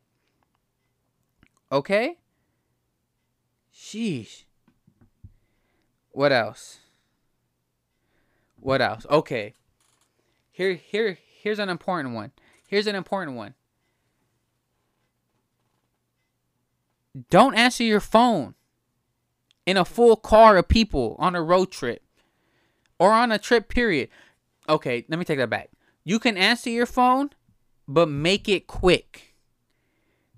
Okay? 1.73 2.19
Sheesh. 3.75 4.45
What 6.13 6.33
else? 6.33 6.79
What 8.61 8.81
else? 8.81 9.07
Okay. 9.09 9.55
Here 10.51 10.75
here 10.75 11.19
here's 11.41 11.59
an 11.59 11.69
important 11.69 12.15
one. 12.15 12.33
Here's 12.67 12.87
an 12.87 12.95
important 12.95 13.37
one. 13.37 13.55
Don't 17.31 17.55
answer 17.55 17.83
your 17.83 18.01
phone 18.01 18.55
in 19.67 19.77
a 19.77 19.85
full 19.85 20.17
car 20.17 20.57
of 20.57 20.69
people 20.69 21.17
on 21.19 21.35
a 21.35 21.43
road 21.43 21.71
trip 21.71 22.03
or 22.99 23.13
on 23.13 23.33
a 23.33 23.39
trip 23.39 23.69
period. 23.69 24.09
Okay, 24.69 25.05
let 25.09 25.19
me 25.19 25.25
take 25.25 25.39
that 25.39 25.51
back. 25.51 25.71
You 26.05 26.19
can 26.19 26.37
answer 26.37 26.71
your 26.71 26.87
phone, 26.87 27.31
but 27.87 28.09
make 28.09 28.49
it 28.49 28.67
quick. 28.67 29.35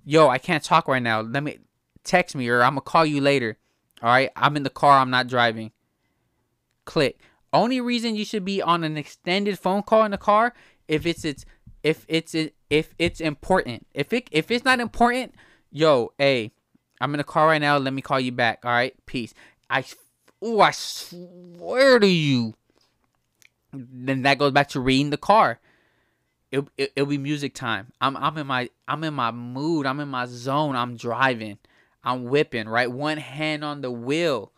Yo, 0.04 0.28
I 0.28 0.38
can't 0.38 0.64
talk 0.64 0.88
right 0.88 1.02
now. 1.02 1.20
Let 1.20 1.42
me 1.42 1.58
text 2.04 2.34
me 2.34 2.48
or 2.48 2.62
I'm 2.62 2.76
to 2.76 2.80
call 2.80 3.04
you 3.04 3.20
later. 3.20 3.56
All 4.02 4.08
right, 4.08 4.30
I'm 4.34 4.56
in 4.56 4.62
the 4.62 4.70
car, 4.70 4.98
I'm 4.98 5.10
not 5.10 5.26
driving. 5.26 5.72
Click. 6.84 7.20
Only 7.52 7.80
reason 7.80 8.14
you 8.14 8.24
should 8.24 8.44
be 8.44 8.62
on 8.62 8.84
an 8.84 8.96
extended 8.96 9.58
phone 9.58 9.82
call 9.82 10.04
in 10.04 10.12
the 10.12 10.18
car 10.18 10.54
if 10.86 11.06
it's 11.06 11.24
it's 11.24 11.44
if 11.82 12.04
it's 12.08 12.34
if 12.68 12.94
it's 12.98 13.20
important. 13.20 13.86
If 13.94 14.12
it 14.12 14.28
if 14.30 14.50
it's 14.50 14.64
not 14.64 14.80
important, 14.80 15.34
yo, 15.70 16.12
hey, 16.18 16.52
I'm 17.00 17.14
in 17.14 17.18
the 17.18 17.24
car 17.24 17.48
right 17.48 17.60
now. 17.60 17.78
Let 17.78 17.92
me 17.92 18.02
call 18.02 18.20
you 18.20 18.32
back. 18.32 18.60
All 18.64 18.70
right, 18.70 18.94
peace. 19.06 19.34
I 19.68 19.84
oh, 20.42 20.60
I 20.60 20.70
swear 20.70 21.98
to 21.98 22.06
you. 22.06 22.54
Then 23.72 24.22
that 24.22 24.38
goes 24.38 24.52
back 24.52 24.68
to 24.70 24.80
reading 24.80 25.10
the 25.10 25.16
car. 25.16 25.58
It, 26.50 26.66
it 26.76 26.92
it'll 26.96 27.08
be 27.08 27.18
music 27.18 27.54
time. 27.54 27.92
I'm 28.00 28.16
I'm 28.16 28.36
in 28.36 28.46
my 28.46 28.70
I'm 28.86 29.04
in 29.04 29.14
my 29.14 29.30
mood. 29.30 29.86
I'm 29.86 30.00
in 30.00 30.08
my 30.08 30.26
zone. 30.26 30.76
I'm 30.76 30.96
driving. 30.96 31.58
I'm 32.02 32.24
whipping. 32.24 32.68
Right, 32.68 32.90
one 32.90 33.18
hand 33.18 33.64
on 33.64 33.80
the 33.80 33.90
wheel, 33.90 34.52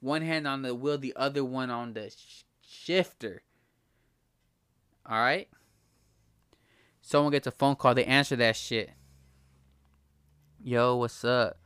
one 0.00 0.22
hand 0.22 0.46
on 0.46 0.62
the 0.62 0.74
wheel, 0.74 0.98
the 0.98 1.14
other 1.16 1.44
one 1.44 1.70
on 1.70 1.94
the 1.94 2.14
shifter. 2.60 3.42
All 5.06 5.18
right. 5.18 5.48
Someone 7.00 7.32
gets 7.32 7.46
a 7.46 7.50
phone 7.50 7.76
call, 7.76 7.94
they 7.94 8.04
answer 8.04 8.36
that 8.36 8.56
shit. 8.56 8.90
Yo, 10.62 10.96
what's 10.96 11.24
up? 11.24 11.58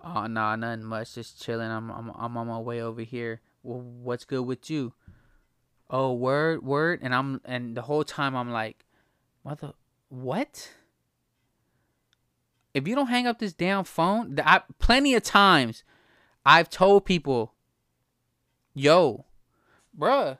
Oh 0.00 0.26
nah, 0.26 0.54
nothing 0.54 0.84
much. 0.84 1.14
Just 1.14 1.42
chilling. 1.42 1.70
I'm 1.70 1.90
I'm 1.90 2.12
I'm 2.14 2.36
on 2.36 2.46
my 2.46 2.58
way 2.58 2.82
over 2.82 3.00
here. 3.00 3.40
Well, 3.62 3.80
what's 3.80 4.26
good 4.26 4.42
with 4.42 4.68
you? 4.68 4.92
Oh, 5.88 6.12
word, 6.12 6.62
word. 6.62 7.00
And 7.02 7.14
I'm 7.14 7.40
and 7.44 7.74
the 7.74 7.82
whole 7.82 8.04
time 8.04 8.36
I'm 8.36 8.50
like, 8.50 8.84
mother, 9.44 9.72
what? 10.08 10.70
If 12.74 12.86
you 12.86 12.94
don't 12.94 13.06
hang 13.06 13.26
up 13.26 13.38
this 13.38 13.54
damn 13.54 13.84
phone, 13.84 14.38
I 14.44 14.62
plenty 14.78 15.14
of 15.14 15.22
times 15.22 15.84
I've 16.44 16.68
told 16.68 17.06
people, 17.06 17.53
yo, 18.74 19.24
bruh, 19.98 20.38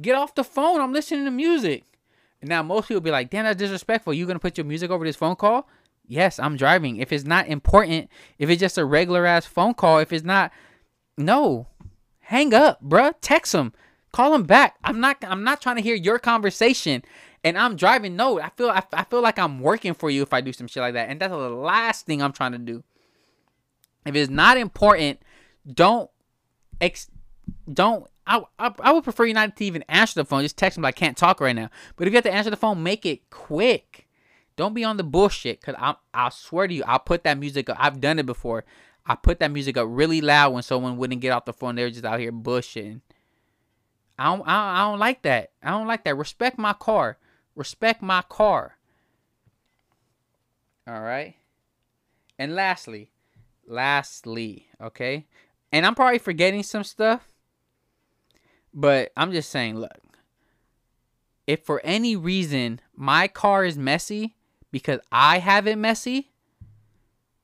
get 0.00 0.14
off 0.14 0.34
the 0.34 0.44
phone. 0.44 0.80
I'm 0.80 0.92
listening 0.92 1.24
to 1.24 1.30
music. 1.30 1.84
And 2.40 2.48
now 2.48 2.62
most 2.62 2.88
people 2.88 3.00
be 3.00 3.10
like, 3.10 3.30
damn, 3.30 3.44
that's 3.44 3.58
disrespectful. 3.58 4.14
You 4.14 4.26
gonna 4.26 4.38
put 4.38 4.58
your 4.58 4.66
music 4.66 4.90
over 4.90 5.04
this 5.04 5.16
phone 5.16 5.36
call? 5.36 5.68
Yes, 6.06 6.38
I'm 6.38 6.56
driving. 6.56 6.98
If 6.98 7.12
it's 7.12 7.24
not 7.24 7.48
important, 7.48 8.08
if 8.38 8.48
it's 8.48 8.60
just 8.60 8.78
a 8.78 8.84
regular 8.84 9.26
ass 9.26 9.46
phone 9.46 9.74
call, 9.74 9.98
if 9.98 10.12
it's 10.12 10.24
not, 10.24 10.52
no, 11.16 11.66
hang 12.20 12.54
up, 12.54 12.82
bruh. 12.84 13.14
Text 13.20 13.52
them, 13.52 13.72
call 14.12 14.32
them 14.32 14.44
back. 14.44 14.76
I'm 14.84 15.00
not. 15.00 15.16
I'm 15.22 15.42
not 15.42 15.60
trying 15.60 15.76
to 15.76 15.82
hear 15.82 15.96
your 15.96 16.18
conversation, 16.18 17.02
and 17.42 17.58
I'm 17.58 17.74
driving. 17.74 18.14
No, 18.14 18.40
I 18.40 18.50
feel. 18.50 18.70
I, 18.70 18.82
I 18.92 19.04
feel 19.04 19.22
like 19.22 19.38
I'm 19.38 19.60
working 19.60 19.94
for 19.94 20.10
you 20.10 20.22
if 20.22 20.32
I 20.32 20.40
do 20.40 20.52
some 20.52 20.68
shit 20.68 20.82
like 20.82 20.94
that, 20.94 21.08
and 21.08 21.20
that's 21.20 21.32
the 21.32 21.36
last 21.36 22.06
thing 22.06 22.22
I'm 22.22 22.32
trying 22.32 22.52
to 22.52 22.58
do. 22.58 22.84
If 24.04 24.14
it's 24.14 24.30
not 24.30 24.56
important, 24.56 25.20
don't 25.66 26.08
ex, 26.80 27.10
don't 27.72 28.06
I, 28.26 28.42
I, 28.58 28.72
I 28.80 28.92
would 28.92 29.04
prefer 29.04 29.24
you 29.24 29.34
not 29.34 29.56
to 29.56 29.64
even 29.64 29.84
answer 29.88 30.20
the 30.20 30.24
phone. 30.24 30.42
Just 30.42 30.58
text 30.58 30.76
me, 30.76 30.82
like, 30.82 30.96
I 30.96 30.98
can't 30.98 31.16
talk 31.16 31.40
right 31.40 31.54
now. 31.54 31.70
But 31.94 32.06
if 32.06 32.12
you 32.12 32.16
have 32.16 32.24
to 32.24 32.32
answer 32.32 32.50
the 32.50 32.56
phone, 32.56 32.82
make 32.82 33.06
it 33.06 33.30
quick. 33.30 34.08
Don't 34.56 34.74
be 34.74 34.84
on 34.84 34.96
the 34.96 35.04
bullshit. 35.04 35.60
Cause 35.60 35.74
I 35.78 35.94
I 36.12 36.30
swear 36.30 36.66
to 36.66 36.74
you, 36.74 36.82
I'll 36.86 36.98
put 36.98 37.24
that 37.24 37.38
music 37.38 37.70
up. 37.70 37.76
I've 37.78 38.00
done 38.00 38.18
it 38.18 38.26
before. 38.26 38.64
I 39.04 39.14
put 39.14 39.38
that 39.38 39.52
music 39.52 39.76
up 39.76 39.86
really 39.88 40.20
loud 40.20 40.54
when 40.54 40.62
someone 40.64 40.96
wouldn't 40.96 41.20
get 41.20 41.30
off 41.30 41.44
the 41.44 41.52
phone. 41.52 41.76
They 41.76 41.84
were 41.84 41.90
just 41.90 42.04
out 42.04 42.18
here 42.18 42.32
bushing. 42.32 43.02
I 44.18 44.34
don't, 44.34 44.48
I 44.48 44.80
I 44.80 44.90
don't 44.90 44.98
like 44.98 45.22
that. 45.22 45.52
I 45.62 45.70
don't 45.70 45.86
like 45.86 46.04
that. 46.04 46.16
Respect 46.16 46.58
my 46.58 46.72
car. 46.72 47.18
Respect 47.54 48.02
my 48.02 48.22
car. 48.22 48.76
All 50.88 51.00
right. 51.00 51.36
And 52.38 52.54
lastly, 52.54 53.10
lastly, 53.66 54.66
okay. 54.80 55.26
And 55.70 55.86
I'm 55.86 55.94
probably 55.94 56.18
forgetting 56.18 56.62
some 56.62 56.84
stuff 56.84 57.28
but 58.76 59.10
I'm 59.16 59.32
just 59.32 59.48
saying, 59.48 59.78
look, 59.78 59.90
if 61.46 61.64
for 61.64 61.80
any 61.82 62.14
reason 62.14 62.80
my 62.94 63.26
car 63.26 63.64
is 63.64 63.78
messy 63.78 64.36
because 64.70 65.00
I 65.10 65.38
have 65.38 65.66
it 65.66 65.76
messy, 65.76 66.30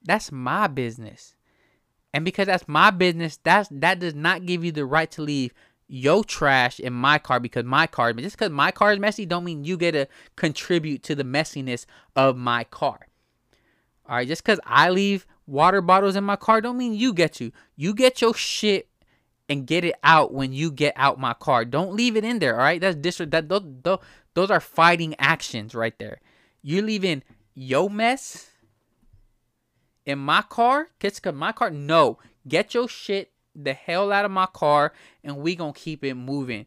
that's 0.04 0.30
my 0.30 0.66
business. 0.66 1.34
And 2.12 2.26
because 2.26 2.46
that's 2.46 2.68
my 2.68 2.90
business, 2.90 3.38
that's 3.42 3.70
that 3.72 3.98
does 3.98 4.14
not 4.14 4.44
give 4.44 4.62
you 4.62 4.72
the 4.72 4.84
right 4.84 5.10
to 5.12 5.22
leave 5.22 5.54
your 5.88 6.22
trash 6.22 6.78
in 6.78 6.92
my 6.92 7.18
car 7.18 7.40
because 7.40 7.64
my 7.64 7.86
car, 7.86 8.12
just 8.12 8.36
because 8.36 8.50
my 8.50 8.70
car 8.70 8.92
is 8.92 8.98
messy, 8.98 9.24
don't 9.24 9.44
mean 9.44 9.64
you 9.64 9.78
get 9.78 9.92
to 9.92 10.06
contribute 10.36 11.02
to 11.04 11.14
the 11.14 11.24
messiness 11.24 11.86
of 12.14 12.36
my 12.36 12.64
car. 12.64 13.06
All 14.06 14.16
right, 14.16 14.28
just 14.28 14.44
because 14.44 14.60
I 14.66 14.90
leave 14.90 15.26
water 15.46 15.80
bottles 15.80 16.16
in 16.16 16.24
my 16.24 16.36
car, 16.36 16.60
don't 16.60 16.76
mean 16.76 16.94
you 16.94 17.14
get 17.14 17.32
to. 17.34 17.52
You 17.76 17.94
get 17.94 18.20
your 18.20 18.34
shit 18.34 18.88
and 19.52 19.66
get 19.66 19.84
it 19.84 19.94
out 20.02 20.32
when 20.32 20.52
you 20.52 20.72
get 20.72 20.94
out 20.96 21.20
my 21.20 21.34
car. 21.34 21.64
Don't 21.66 21.92
leave 21.92 22.16
it 22.16 22.24
in 22.24 22.38
there, 22.38 22.54
all 22.54 22.64
right? 22.64 22.80
That's 22.80 22.96
dis 22.96 23.18
that 23.18 23.48
those, 23.48 23.62
those, 23.82 23.98
those 24.34 24.50
are 24.50 24.60
fighting 24.60 25.14
actions 25.18 25.74
right 25.74 25.96
there. 25.98 26.20
You're 26.62 26.82
leaving 26.82 27.22
yo 27.54 27.88
mess 27.88 28.50
in 30.06 30.18
my 30.18 30.42
car, 30.42 30.88
kids 30.98 31.20
come 31.20 31.36
my 31.36 31.52
car. 31.52 31.70
No, 31.70 32.18
get 32.48 32.72
your 32.72 32.88
shit 32.88 33.30
the 33.54 33.74
hell 33.74 34.10
out 34.10 34.24
of 34.24 34.30
my 34.30 34.46
car, 34.46 34.94
and 35.22 35.36
we 35.36 35.54
gonna 35.54 35.74
keep 35.74 36.02
it 36.02 36.14
moving. 36.14 36.64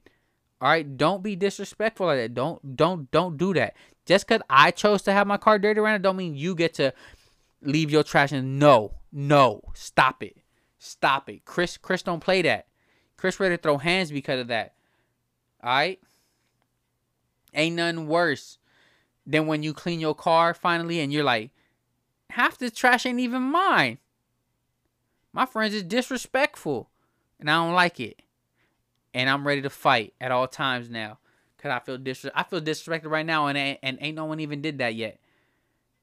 All 0.62 0.70
right, 0.70 0.98
don't 0.98 1.24
be 1.24 1.36
disrespectful 1.36 2.06
like 2.06 2.18
that. 2.18 2.34
Don't 2.36 2.76
don't 2.76 3.10
don't 3.10 3.36
do 3.36 3.54
that. 3.56 3.76
Just 4.06 4.28
cause 4.28 4.42
I 4.48 4.70
chose 4.70 5.02
to 5.04 5.12
have 5.12 5.26
my 5.26 5.38
car 5.38 5.58
dirty 5.58 5.80
around 5.80 5.96
it, 5.96 6.02
don't 6.04 6.18
mean 6.18 6.36
you 6.36 6.54
get 6.54 6.76
to 6.76 6.94
leave 7.62 7.90
your 7.90 8.04
trash 8.04 8.32
in. 8.32 8.60
No, 8.60 8.94
no, 9.12 9.62
stop 9.74 10.22
it, 10.22 10.38
stop 10.78 11.28
it. 11.30 11.46
Chris, 11.46 11.78
Chris, 11.78 12.04
don't 12.04 12.20
play 12.20 12.44
that. 12.44 12.68
Chris 13.18 13.40
ready 13.40 13.56
to 13.56 13.62
throw 13.62 13.78
hands 13.78 14.12
because 14.12 14.40
of 14.40 14.48
that. 14.48 14.74
All 15.64 15.70
right, 15.70 16.00
ain't 17.54 17.76
nothing 17.76 18.08
worse 18.08 18.58
than 19.26 19.48
when 19.48 19.64
you 19.64 19.74
clean 19.74 20.00
your 20.00 20.14
car 20.14 20.54
finally 20.54 21.00
and 21.00 21.12
you're 21.12 21.24
like, 21.24 21.52
half 22.30 22.58
the 22.58 22.70
trash 22.70 23.06
ain't 23.06 23.20
even 23.20 23.42
mine. 23.42 23.98
My 25.34 25.46
friends 25.46 25.74
is 25.74 25.84
disrespectful, 25.84 26.90
and 27.40 27.50
I 27.50 27.56
don't 27.56 27.74
like 27.74 28.00
it. 28.00 28.22
And 29.14 29.30
I'm 29.30 29.46
ready 29.46 29.62
to 29.62 29.70
fight 29.70 30.14
at 30.22 30.32
all 30.32 30.48
times 30.48 30.90
now, 30.90 31.20
cause 31.58 31.72
I 31.72 31.80
feel 31.80 31.98
dis 31.98 32.26
I 32.36 32.44
feel 32.44 32.62
disrespected 32.62 33.10
right 33.10 33.26
now, 33.26 33.48
and 33.48 33.58
and 33.82 33.98
ain't 34.02 34.16
no 34.16 34.26
one 34.26 34.40
even 34.40 34.62
did 34.62 34.78
that 34.78 34.96
yet. 34.96 35.20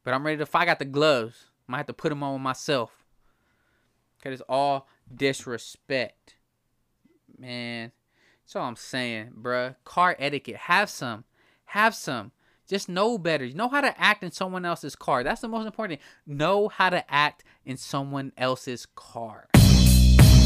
But 0.05 0.15
I'm 0.15 0.25
ready 0.25 0.39
to 0.39 0.47
fight. 0.47 0.63
I 0.63 0.67
got 0.67 0.79
the 0.79 0.85
gloves. 0.85 1.47
I 1.69 1.73
might 1.73 1.79
have 1.79 1.87
to 1.87 1.93
put 1.93 2.09
them 2.09 2.23
on 2.23 2.41
myself, 2.41 3.05
cause 4.23 4.33
it's 4.33 4.43
all 4.49 4.89
disrespect, 5.15 6.37
man. 7.43 7.93
That's 8.45 8.57
all 8.57 8.67
I'm 8.67 8.77
saying, 8.77 9.33
bruh. 9.41 9.77
Car 9.85 10.17
etiquette. 10.19 10.57
Have 10.57 10.89
some. 10.89 11.25
Have 11.67 11.95
some. 11.95 12.33
Just 12.69 12.89
know 12.89 13.19
better. 13.19 13.45
You 13.45 13.55
Know 13.55 13.69
how 13.69 13.83
to 13.83 14.01
act 14.01 14.23
in 14.23 14.31
someone 14.31 14.65
else's 14.65 14.97
car. 14.97 15.23
That's 15.23 15.43
the 15.43 15.49
most 15.49 15.67
important 15.67 16.01
thing. 16.01 16.37
Know 16.39 16.69
how 16.69 16.89
to 16.91 17.05
act 17.13 17.45
in 17.67 17.77
someone 17.77 18.33
else's 18.39 18.87
car. 18.95 19.49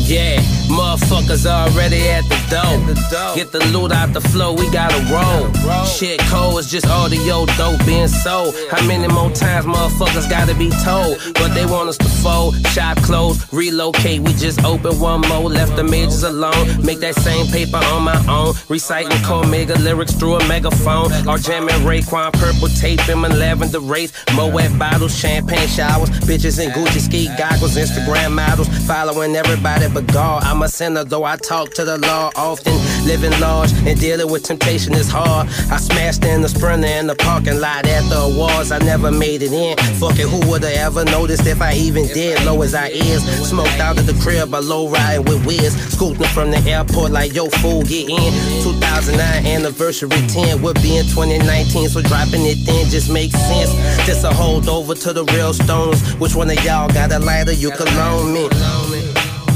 Yeah, 0.06 0.38
motherfuckers 0.70 1.46
already 1.46 2.08
at 2.08 2.22
the 2.28 2.38
door. 2.46 3.34
Get 3.34 3.50
the 3.50 3.58
loot 3.76 3.90
out 3.90 4.12
the 4.12 4.20
flow, 4.20 4.52
we 4.52 4.70
gotta 4.70 5.02
roll. 5.12 5.52
Shit 5.84 6.20
cold 6.30 6.60
is 6.60 6.70
just 6.70 6.86
audio 6.86 7.44
dope 7.58 7.84
being 7.84 8.06
sold. 8.06 8.54
How 8.70 8.86
many 8.86 9.08
more 9.08 9.32
times 9.32 9.66
motherfuckers 9.66 10.30
gotta 10.30 10.54
be 10.54 10.70
told? 10.84 11.18
But 11.34 11.54
they 11.54 11.66
want 11.66 11.88
us 11.88 11.98
to 11.98 12.08
fold, 12.22 12.54
shop 12.68 12.98
close, 12.98 13.52
relocate. 13.52 14.20
We 14.20 14.32
just 14.34 14.64
open 14.64 15.00
one 15.00 15.22
more, 15.22 15.50
left 15.50 15.74
the 15.74 15.82
majors 15.82 16.22
alone. 16.22 16.84
Make 16.84 17.00
that 17.00 17.16
same 17.16 17.48
paper 17.48 17.78
on 17.78 18.04
my 18.04 18.24
own. 18.28 18.54
Reciting 18.68 19.10
mega 19.50 19.74
lyrics 19.80 20.12
through 20.12 20.36
a 20.36 20.46
megaphone. 20.46 21.10
Or 21.26 21.36
jamming 21.36 21.82
Raekwon, 21.82 22.32
purple 22.32 22.68
tape, 22.68 23.00
him 23.00 23.24
and 23.24 23.40
lavender 23.40 23.80
race. 23.80 24.12
Moet 24.34 24.78
bottles, 24.78 25.18
champagne 25.18 25.66
showers, 25.66 26.10
bitches 26.20 26.62
in 26.62 26.70
Gucci 26.70 27.00
ski 27.00 27.26
goggles, 27.36 27.76
Instagram 27.76 28.34
models. 28.34 28.68
Following 28.86 29.34
everybody 29.34 29.95
but 29.96 30.12
God. 30.12 30.44
I'm 30.44 30.60
a 30.60 30.68
sinner, 30.68 31.04
though 31.04 31.24
I 31.24 31.36
talk 31.36 31.72
to 31.74 31.84
the 31.84 31.96
law 31.96 32.30
often. 32.36 32.74
Living 33.06 33.32
large 33.40 33.72
and 33.86 33.98
dealing 33.98 34.30
with 34.30 34.42
temptation 34.42 34.92
is 34.92 35.08
hard. 35.08 35.48
I 35.72 35.78
smashed 35.78 36.22
in 36.24 36.42
the 36.42 36.50
sprinter 36.50 36.86
in 36.86 37.06
the 37.06 37.14
parking 37.14 37.60
lot 37.60 37.86
at 37.86 38.02
the 38.10 38.18
awards. 38.18 38.72
I 38.72 38.78
never 38.78 39.10
made 39.10 39.40
it 39.40 39.52
in. 39.52 39.74
Fuck 39.98 40.18
it, 40.18 40.28
who 40.28 40.38
would've 40.50 40.68
ever 40.68 41.06
noticed 41.06 41.46
if 41.46 41.62
I 41.62 41.72
even 41.72 42.06
did? 42.08 42.44
Low 42.44 42.60
as 42.60 42.74
I 42.74 42.88
is. 42.88 43.24
Smoked 43.48 43.80
out 43.80 43.98
of 43.98 44.06
the 44.06 44.12
crib, 44.22 44.54
a 44.54 44.60
low 44.60 44.90
riding 44.90 45.24
with 45.24 45.46
Wiz. 45.46 45.72
Scooting 45.94 46.28
from 46.36 46.50
the 46.50 46.60
airport 46.68 47.10
like, 47.10 47.32
yo, 47.34 47.48
fool, 47.48 47.82
get 47.82 48.10
in. 48.10 48.32
2009 48.64 49.46
anniversary 49.46 50.10
10 50.28 50.60
would 50.60 50.76
be 50.82 50.98
in 50.98 51.06
2019, 51.06 51.88
so 51.88 52.02
dropping 52.02 52.44
it 52.44 52.58
then 52.66 52.84
just 52.90 53.10
makes 53.10 53.34
sense. 53.48 53.72
This 54.04 54.24
a 54.24 54.30
holdover 54.30 54.94
to 55.04 55.14
the 55.14 55.24
real 55.32 55.54
stones. 55.54 56.02
Which 56.16 56.34
one 56.34 56.50
of 56.50 56.62
y'all 56.62 56.92
got 56.92 57.12
a 57.12 57.18
lighter? 57.18 57.52
You 57.52 57.70
can 57.70 57.88
loan 57.96 58.34
me. 58.34 58.95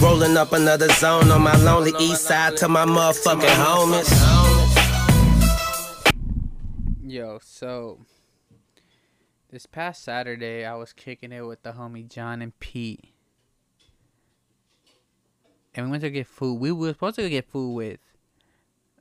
Rolling 0.00 0.34
up 0.38 0.54
another 0.54 0.88
zone 0.88 1.30
on 1.30 1.42
my 1.42 1.54
lonely 1.56 1.92
east 2.00 2.22
side 2.22 2.56
to 2.56 2.68
my 2.68 2.86
motherfucking 2.86 3.42
homies. 3.42 4.08
Yo, 7.04 7.38
so 7.42 7.98
this 9.50 9.66
past 9.66 10.02
Saturday 10.02 10.64
I 10.64 10.74
was 10.76 10.94
kicking 10.94 11.32
it 11.32 11.42
with 11.42 11.62
the 11.62 11.72
homie 11.72 12.08
John 12.08 12.40
and 12.40 12.58
Pete. 12.60 13.12
And 15.74 15.86
we 15.86 15.90
went 15.90 16.02
to 16.02 16.10
get 16.10 16.26
food. 16.26 16.54
We 16.54 16.72
were 16.72 16.94
supposed 16.94 17.16
to 17.16 17.28
get 17.28 17.44
food 17.44 17.74
with 17.74 18.00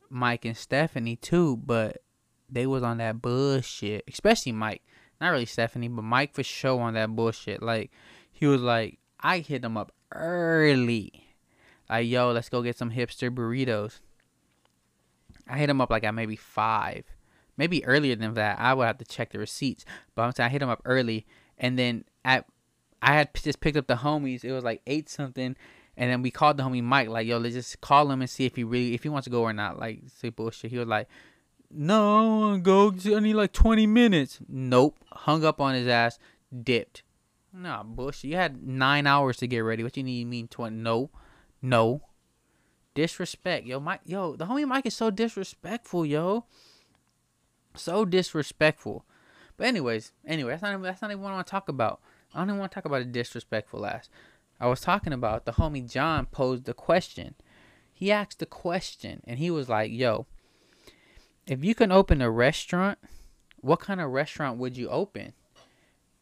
Mike 0.09 0.43
and 0.43 0.57
Stephanie 0.57 1.15
too, 1.15 1.55
but 1.55 2.03
they 2.49 2.67
was 2.67 2.83
on 2.83 2.97
that 2.97 3.21
bullshit. 3.21 4.03
Especially 4.05 4.51
Mike. 4.51 4.81
Not 5.21 5.29
really 5.29 5.45
Stephanie, 5.45 5.87
but 5.87 6.01
Mike 6.01 6.33
for 6.33 6.43
sure 6.43 6.81
on 6.81 6.95
that 6.95 7.15
bullshit. 7.15 7.63
Like 7.63 7.89
he 8.33 8.47
was 8.47 8.59
like, 8.59 8.99
I 9.21 9.39
hit 9.39 9.63
him 9.63 9.77
up 9.77 9.93
early. 10.13 11.35
Like, 11.89 12.07
yo, 12.07 12.31
let's 12.31 12.49
go 12.49 12.61
get 12.61 12.77
some 12.77 12.91
hipster 12.91 13.33
burritos. 13.33 13.99
I 15.47 15.57
hit 15.57 15.69
him 15.69 15.81
up 15.81 15.89
like 15.89 16.03
at 16.03 16.13
maybe 16.13 16.35
five, 16.35 17.05
maybe 17.57 17.83
earlier 17.85 18.15
than 18.15 18.35
that. 18.35 18.59
I 18.59 18.73
would 18.73 18.85
have 18.85 18.99
to 18.99 19.05
check 19.05 19.31
the 19.31 19.39
receipts, 19.39 19.85
but 20.13 20.23
I'm 20.23 20.31
saying 20.33 20.45
I 20.45 20.51
hit 20.51 20.61
him 20.61 20.69
up 20.69 20.81
early, 20.85 21.25
and 21.57 21.77
then 21.77 22.05
at 22.23 22.45
I 23.01 23.13
had 23.13 23.33
just 23.33 23.59
picked 23.59 23.77
up 23.77 23.87
the 23.87 23.95
homies. 23.95 24.43
It 24.43 24.51
was 24.51 24.63
like 24.63 24.81
eight 24.85 25.09
something, 25.09 25.55
and 25.97 26.11
then 26.11 26.21
we 26.21 26.29
called 26.29 26.57
the 26.57 26.63
homie 26.63 26.83
Mike. 26.83 27.09
Like, 27.09 27.25
yo, 27.25 27.37
let's 27.37 27.55
just 27.55 27.81
call 27.81 28.11
him 28.11 28.21
and 28.21 28.29
see 28.29 28.45
if 28.45 28.55
he 28.55 28.63
really 28.63 28.93
if 28.93 29.03
he 29.03 29.09
wants 29.09 29.25
to 29.25 29.31
go 29.31 29.41
or 29.41 29.53
not. 29.53 29.79
Like, 29.79 30.01
say 30.07 30.29
bullshit. 30.29 30.69
He 30.69 30.77
was 30.77 30.87
like, 30.87 31.07
no, 31.71 32.17
I 32.17 32.39
want 32.39 32.63
to 32.63 33.09
go. 33.09 33.15
I 33.15 33.19
need 33.19 33.35
like 33.35 33.53
20 33.53 33.87
minutes. 33.87 34.39
Nope. 34.47 34.97
Hung 35.11 35.43
up 35.43 35.61
on 35.61 35.75
his 35.75 35.87
ass. 35.87 36.19
Dipped. 36.63 37.03
Nah, 37.53 37.83
Bush. 37.83 38.23
You 38.23 38.35
had 38.35 38.65
nine 38.65 39.07
hours 39.07 39.37
to 39.37 39.47
get 39.47 39.59
ready. 39.59 39.83
What 39.83 39.97
you 39.97 40.03
need? 40.03 40.27
Mean 40.27 40.47
twenty? 40.47 40.77
No, 40.77 41.09
no. 41.61 42.03
Disrespect, 42.93 43.65
yo, 43.65 43.79
Mike. 43.79 44.01
Yo, 44.05 44.35
the 44.35 44.45
homie 44.45 44.67
Mike 44.67 44.85
is 44.85 44.95
so 44.95 45.09
disrespectful, 45.09 46.05
yo. 46.05 46.45
So 47.75 48.03
disrespectful. 48.03 49.05
But 49.57 49.67
anyways, 49.67 50.11
anyway, 50.25 50.51
that's 50.51 50.61
not 50.61 50.71
even, 50.71 50.81
that's 50.81 51.01
not 51.01 51.11
even 51.11 51.23
what 51.23 51.31
I 51.31 51.35
want 51.35 51.47
to 51.47 51.51
talk 51.51 51.69
about. 51.69 52.01
I 52.33 52.39
don't 52.39 52.49
even 52.49 52.59
want 52.59 52.71
to 52.71 52.75
talk 52.75 52.85
about 52.85 53.01
a 53.01 53.05
disrespectful 53.05 53.85
ass. 53.85 54.09
I 54.59 54.67
was 54.67 54.81
talking 54.81 55.13
about 55.13 55.45
the 55.45 55.53
homie 55.53 55.89
John 55.89 56.25
posed 56.25 56.65
the 56.65 56.73
question. 56.73 57.35
He 57.93 58.11
asked 58.11 58.39
the 58.39 58.45
question, 58.45 59.21
and 59.25 59.39
he 59.39 59.51
was 59.51 59.69
like, 59.69 59.91
"Yo, 59.91 60.25
if 61.47 61.63
you 61.63 61.75
can 61.75 61.91
open 61.91 62.21
a 62.21 62.29
restaurant, 62.29 62.97
what 63.57 63.79
kind 63.79 64.01
of 64.01 64.11
restaurant 64.11 64.57
would 64.57 64.77
you 64.77 64.89
open?" 64.89 65.33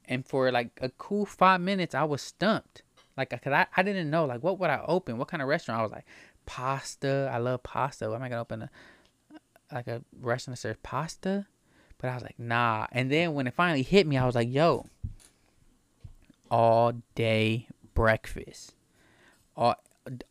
And 0.08 0.26
for 0.26 0.52
like 0.52 0.72
a 0.82 0.90
cool 0.90 1.26
five 1.26 1.62
minutes 1.62 1.94
i 1.96 2.04
was 2.04 2.22
stumped. 2.22 2.84
Like 3.18 3.34
uh, 3.34 3.38
cause 3.38 3.52
I, 3.54 3.66
I 3.76 3.84
didn't 3.84 4.10
know 4.10 4.26
like 4.26 4.44
what 4.44 4.60
would 4.60 4.70
i 4.70 4.82
open? 4.88 5.18
What 5.18 5.28
kind 5.28 5.42
of 5.42 5.50
restaurant? 5.50 5.80
I 5.80 5.84
was 5.84 5.92
like 5.92 6.06
pasta. 6.46 7.30
I 7.34 7.40
love 7.40 7.64
pasta. 7.64 8.10
What 8.10 8.16
am 8.18 8.24
i 8.24 8.30
gonna 8.30 8.42
open 8.42 8.62
a 8.64 8.70
like 9.74 9.88
a 9.88 10.04
restaurant 10.22 10.58
that 10.58 10.62
serves 10.62 10.80
pasta? 10.84 11.48
But 11.98 12.10
i 12.10 12.14
was 12.14 12.24
like 12.24 12.38
nah. 12.38 12.86
And 12.92 13.12
then 13.12 13.34
when 13.34 13.48
it 13.48 13.54
finally 13.54 13.82
hit 13.82 14.06
me 14.06 14.18
i 14.18 14.26
was 14.26 14.36
like 14.36 14.52
yo 14.52 14.86
all 16.52 16.94
day 17.16 17.68
breakfast. 17.96 18.76
All 19.56 19.76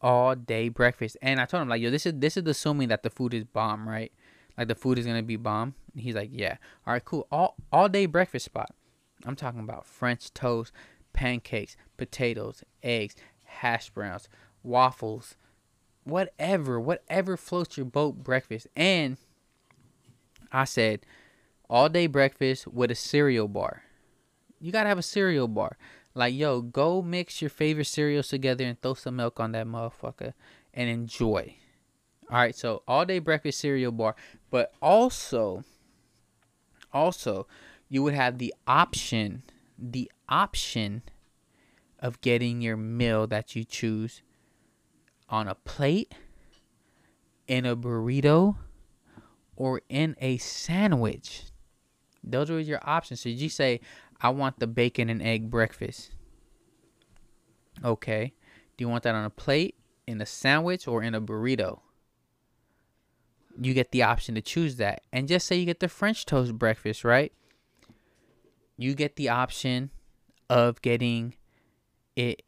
all 0.01 0.37
day 0.37 0.69
breakfast. 0.69 1.17
And 1.21 1.41
i 1.41 1.45
told 1.45 1.63
him 1.63 1.69
like 1.69 1.83
yo 1.83 1.91
this 1.91 2.07
is 2.07 2.15
this 2.17 2.37
is 2.37 2.47
assuming 2.47 2.89
that 2.89 3.03
the 3.03 3.11
food 3.11 3.35
is 3.35 3.45
bomb 3.45 3.89
right? 3.89 4.13
Like 4.57 4.69
the 4.69 4.77
food 4.77 4.97
is 4.99 5.07
gonna 5.07 5.25
be 5.25 5.37
bomb. 5.37 5.75
And 5.93 6.03
he's 6.03 6.15
like 6.15 6.31
yeah. 6.33 6.59
All 6.87 6.93
right 6.93 7.05
cool. 7.05 7.27
All 7.33 7.57
all 7.73 7.89
day 7.89 8.07
breakfast 8.07 8.45
spot 8.45 8.71
I'm 9.27 9.37
talking 9.37 9.61
about 9.61 9.85
French 9.85 10.33
toast, 10.33 10.73
pancakes, 11.13 11.77
potatoes, 11.97 12.63
eggs, 12.83 13.17
hash 13.45 13.91
browns, 13.91 14.29
waffles, 14.63 15.37
whatever, 16.05 16.79
whatever 16.81 17.37
floats 17.37 17.77
your 17.77 17.87
boat 17.87 18.23
breakfast. 18.23 18.69
And 18.77 19.17
I 20.53 20.65
said 20.65 21.05
all 21.69 21.89
day 21.89 22.07
breakfast 22.07 22.69
with 22.69 22.91
a 22.91 22.95
cereal 22.95 23.49
bar. 23.49 23.83
You 24.61 24.73
gotta 24.73 24.89
have 24.89 24.99
a 24.99 25.03
cereal 25.03 25.49
bar. 25.49 25.77
Like, 26.15 26.35
yo, 26.35 26.63
go 26.63 27.03
mix 27.03 27.43
your 27.43 27.51
favorite 27.51 27.87
cereals 27.87 28.29
together 28.29 28.65
and 28.65 28.81
throw 28.81 28.95
some 28.95 29.17
milk 29.17 29.39
on 29.39 29.53
that 29.53 29.67
motherfucker 29.67 30.33
and 30.73 30.89
enjoy. 30.89 31.57
All 32.31 32.39
right, 32.39 32.57
so 32.57 32.83
all 32.89 33.05
day 33.05 33.19
breakfast 33.19 33.61
cereal 33.61 33.93
bar, 33.93 34.17
but 34.51 34.73
also, 34.81 35.63
also, 36.93 37.47
you 37.89 38.03
would 38.03 38.15
have 38.15 38.39
the 38.39 38.55
option, 38.67 39.43
the 39.79 40.11
option 40.29 41.03
of 42.01 42.21
getting 42.21 42.61
your 42.61 42.77
meal 42.77 43.27
that 43.27 43.57
you 43.57 43.65
choose 43.65 44.23
on 45.29 45.49
a 45.49 45.55
plate, 45.55 46.15
in 47.47 47.65
a 47.65 47.77
burrito, 47.77 48.57
or 49.57 49.81
in 49.89 50.17
a 50.21 50.37
sandwich. 50.39 51.45
Those 52.23 52.51
are 52.51 52.61
your 52.61 52.81
options. 52.83 53.21
So 53.21 53.29
you 53.29 53.49
say, 53.49 53.81
I 54.21 54.31
want 54.31 54.59
the 54.59 54.67
bacon 54.67 55.09
and 55.09 55.23
egg 55.23 55.51
breakfast. 55.51 56.11
Okay. 57.85 58.35
Do 58.77 58.85
you 58.85 58.89
want 58.89 59.05
that 59.05 59.15
on 59.15 59.25
a 59.25 59.31
plate, 59.31 59.77
in 60.07 60.21
a 60.21 60.27
sandwich, 60.27 60.87
or 60.89 61.03
in 61.03 61.15
a 61.15 61.21
burrito? 61.21 61.81
You 63.61 63.75
get 63.75 63.93
the 63.93 64.03
option 64.03 64.35
to 64.35 64.43
choose 64.43 64.77
that. 64.77 65.03
And 65.13 65.29
just 65.29 65.47
say 65.47 65.57
you 65.57 65.67
get 65.67 65.81
the 65.81 65.89
French 65.89 66.27
toast 66.27 66.59
breakfast, 66.59 67.05
right? 67.05 67.33
You 68.77 68.95
get 68.95 69.17
the 69.17 69.29
option 69.29 69.91
of 70.49 70.81
getting 70.83 71.35
it, 72.15 72.43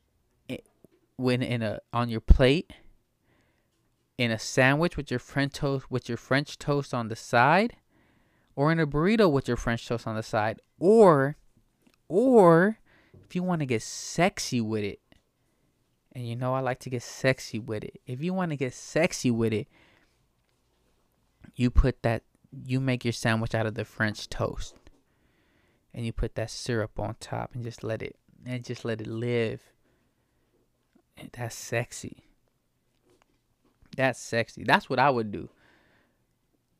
it 0.48 0.66
when 1.16 1.42
in 1.42 1.62
a 1.62 1.80
on 1.92 2.08
your 2.08 2.20
plate 2.20 2.72
in 4.18 4.32
a 4.32 4.38
sandwich 4.38 4.96
with 4.96 5.10
your 5.10 5.20
French 5.20 5.54
toast 5.54 5.90
with 5.90 6.08
your 6.08 6.18
French 6.18 6.58
toast 6.58 6.92
on 6.92 7.08
the 7.08 7.16
side, 7.16 7.76
or 8.56 8.72
in 8.72 8.80
a 8.80 8.86
burrito 8.86 9.30
with 9.30 9.46
your 9.46 9.56
French 9.56 9.86
toast 9.86 10.06
on 10.06 10.16
the 10.16 10.22
side, 10.22 10.60
or 10.78 11.36
or 12.08 12.78
if 13.24 13.34
you 13.34 13.42
want 13.42 13.60
to 13.60 13.66
get 13.66 13.82
sexy 13.82 14.60
with 14.60 14.82
it, 14.82 15.00
and 16.12 16.28
you 16.28 16.34
know 16.34 16.52
I 16.52 16.60
like 16.60 16.80
to 16.80 16.90
get 16.90 17.02
sexy 17.02 17.60
with 17.60 17.84
it. 17.84 18.00
If 18.06 18.22
you 18.22 18.34
want 18.34 18.50
to 18.50 18.56
get 18.56 18.74
sexy 18.74 19.30
with 19.30 19.52
it, 19.52 19.68
you 21.54 21.70
put 21.70 22.02
that 22.02 22.24
you 22.64 22.80
make 22.80 23.04
your 23.04 23.12
sandwich 23.12 23.54
out 23.54 23.66
of 23.66 23.74
the 23.74 23.84
French 23.84 24.28
toast. 24.28 24.74
And 25.94 26.04
you 26.04 26.12
put 26.12 26.34
that 26.34 26.50
syrup 26.50 26.98
on 26.98 27.16
top 27.18 27.54
and 27.54 27.64
just 27.64 27.82
let 27.82 28.02
it 28.02 28.16
and 28.46 28.64
just 28.64 28.84
let 28.84 29.00
it 29.00 29.06
live. 29.06 29.60
That's 31.32 31.54
sexy. 31.54 32.24
That's 33.96 34.20
sexy. 34.20 34.64
That's 34.64 34.88
what 34.88 34.98
I 34.98 35.10
would 35.10 35.32
do. 35.32 35.48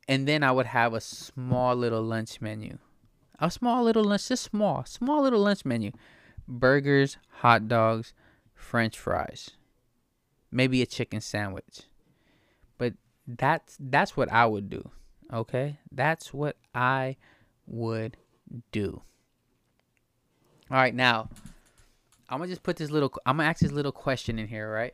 And 0.07 0.27
then 0.27 0.43
I 0.43 0.51
would 0.51 0.67
have 0.67 0.93
a 0.93 1.01
small 1.01 1.75
little 1.75 2.01
lunch 2.01 2.41
menu. 2.41 2.77
A 3.39 3.51
small 3.51 3.83
little 3.83 4.03
lunch, 4.03 4.27
just 4.27 4.43
small, 4.43 4.85
small 4.85 5.21
little 5.21 5.41
lunch 5.41 5.65
menu. 5.65 5.91
Burgers, 6.47 7.17
hot 7.29 7.67
dogs, 7.67 8.13
french 8.53 8.97
fries. 8.97 9.51
Maybe 10.51 10.81
a 10.81 10.85
chicken 10.85 11.21
sandwich. 11.21 11.81
But 12.77 12.93
that's 13.27 13.77
that's 13.79 14.17
what 14.17 14.31
I 14.31 14.45
would 14.45 14.69
do. 14.69 14.89
Okay? 15.31 15.79
That's 15.91 16.33
what 16.33 16.57
I 16.73 17.17
would 17.67 18.17
do. 18.71 19.01
All 20.71 20.77
right, 20.77 20.93
now 20.93 21.29
I'm 22.29 22.39
gonna 22.39 22.49
just 22.49 22.63
put 22.63 22.77
this 22.77 22.91
little. 22.91 23.11
I'm 23.25 23.37
gonna 23.37 23.49
ask 23.49 23.61
this 23.61 23.71
little 23.71 23.91
question 23.91 24.37
in 24.37 24.47
here, 24.47 24.71
right? 24.71 24.93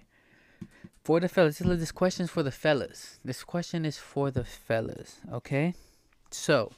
For 1.03 1.19
the 1.19 1.29
fellas, 1.29 1.59
this 1.59 1.91
question 1.91 2.23
is 2.23 2.31
for 2.31 2.43
the 2.43 2.51
fellas. 2.51 3.19
This 3.23 3.43
question 3.43 3.85
is 3.85 3.97
for 3.97 4.31
the 4.31 4.43
fellas. 4.43 5.19
Okay, 5.31 5.75
so 6.31 6.71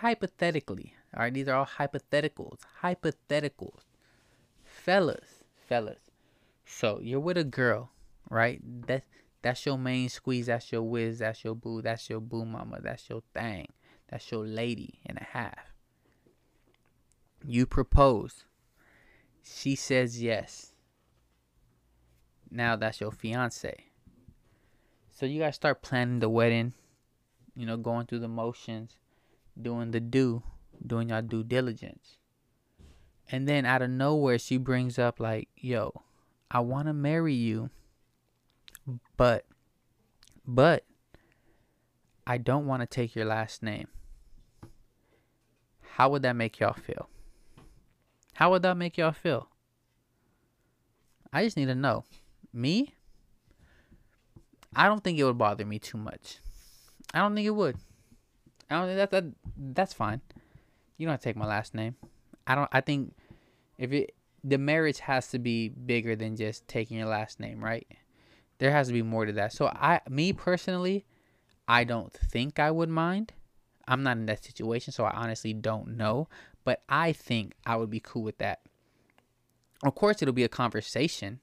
hypothetically, 0.00 0.94
all 1.16 1.22
right, 1.22 1.34
these 1.34 1.48
are 1.48 1.56
all 1.56 1.66
hypotheticals. 1.66 2.58
Hypotheticals, 2.82 3.80
fellas, 4.64 5.42
fellas. 5.66 5.98
So 6.66 7.00
you're 7.02 7.20
with 7.20 7.38
a 7.38 7.44
girl, 7.44 7.90
right? 8.30 8.60
That 8.86 9.04
that's 9.42 9.66
your 9.66 9.78
main 9.78 10.08
squeeze. 10.08 10.46
That's 10.46 10.72
your 10.72 10.82
whiz. 10.82 11.18
That's 11.18 11.44
your 11.44 11.54
boo. 11.54 11.82
That's 11.82 12.08
your 12.08 12.20
boo 12.20 12.44
mama. 12.44 12.80
That's 12.80 13.08
your 13.08 13.22
thing. 13.34 13.68
That's 14.10 14.30
your 14.30 14.46
lady 14.46 15.00
and 15.06 15.18
a 15.18 15.24
half. 15.24 15.72
You 17.44 17.66
propose. 17.66 18.44
She 19.42 19.74
says 19.74 20.22
yes. 20.22 20.72
Now 22.50 22.76
that's 22.76 23.00
your 23.00 23.12
fiance. 23.12 23.84
So 25.10 25.26
you 25.26 25.40
guys 25.40 25.54
start 25.54 25.82
planning 25.82 26.20
the 26.20 26.28
wedding, 26.28 26.72
you 27.54 27.66
know, 27.66 27.76
going 27.76 28.06
through 28.06 28.20
the 28.20 28.28
motions, 28.28 28.96
doing 29.60 29.90
the 29.90 30.00
do, 30.00 30.42
doing 30.84 31.10
your 31.10 31.22
due 31.22 31.44
diligence. 31.44 32.16
And 33.30 33.48
then 33.48 33.64
out 33.64 33.82
of 33.82 33.90
nowhere, 33.90 34.38
she 34.38 34.56
brings 34.58 34.98
up, 34.98 35.18
like, 35.18 35.48
yo, 35.56 36.02
I 36.50 36.60
want 36.60 36.88
to 36.88 36.92
marry 36.92 37.34
you 37.34 37.70
but, 39.16 39.44
but, 40.46 40.84
I 42.26 42.38
don't 42.38 42.66
want 42.66 42.80
to 42.82 42.86
take 42.86 43.14
your 43.14 43.26
last 43.26 43.62
name. 43.62 43.88
How 45.94 46.08
would 46.08 46.22
that 46.22 46.34
make 46.34 46.58
y'all 46.58 46.72
feel? 46.72 47.08
How 48.34 48.50
would 48.50 48.62
that 48.62 48.76
make 48.76 48.98
y'all 48.98 49.12
feel? 49.12 49.48
I 51.32 51.44
just 51.44 51.56
need 51.56 51.66
to 51.66 51.74
know. 51.74 52.04
Me? 52.52 52.94
I 54.74 54.86
don't 54.86 55.04
think 55.04 55.18
it 55.18 55.24
would 55.24 55.38
bother 55.38 55.64
me 55.64 55.78
too 55.78 55.98
much. 55.98 56.38
I 57.12 57.18
don't 57.18 57.34
think 57.34 57.46
it 57.46 57.50
would. 57.50 57.76
I 58.70 58.76
don't 58.76 58.86
think 58.86 58.96
that 58.98 59.10
that 59.10 59.24
that's 59.56 59.92
fine. 59.92 60.20
You 60.96 61.06
don't 61.06 61.12
have 61.12 61.20
to 61.20 61.24
take 61.24 61.36
my 61.36 61.46
last 61.46 61.74
name. 61.74 61.94
I 62.46 62.54
don't 62.54 62.68
I 62.72 62.80
think 62.80 63.14
if 63.78 63.92
it 63.92 64.14
the 64.42 64.58
marriage 64.58 64.98
has 65.00 65.28
to 65.28 65.38
be 65.38 65.68
bigger 65.68 66.16
than 66.16 66.36
just 66.36 66.66
taking 66.68 66.98
your 66.98 67.06
last 67.06 67.40
name, 67.40 67.62
right? 67.62 67.86
There 68.58 68.70
has 68.70 68.88
to 68.88 68.92
be 68.92 69.02
more 69.02 69.26
to 69.26 69.32
that. 69.32 69.52
So 69.52 69.66
I 69.66 70.00
me 70.08 70.32
personally, 70.32 71.04
I 71.66 71.84
don't 71.84 72.12
think 72.12 72.58
I 72.58 72.70
would 72.70 72.88
mind. 72.88 73.32
I'm 73.86 74.02
not 74.02 74.16
in 74.16 74.26
that 74.26 74.44
situation, 74.44 74.92
so 74.92 75.04
I 75.04 75.10
honestly 75.10 75.52
don't 75.52 75.96
know. 75.96 76.28
But 76.64 76.82
I 76.88 77.12
think 77.12 77.54
I 77.66 77.76
would 77.76 77.90
be 77.90 78.00
cool 78.00 78.22
with 78.22 78.38
that. 78.38 78.60
Of 79.82 79.94
course, 79.94 80.22
it'll 80.22 80.32
be 80.32 80.44
a 80.44 80.48
conversation. 80.48 81.40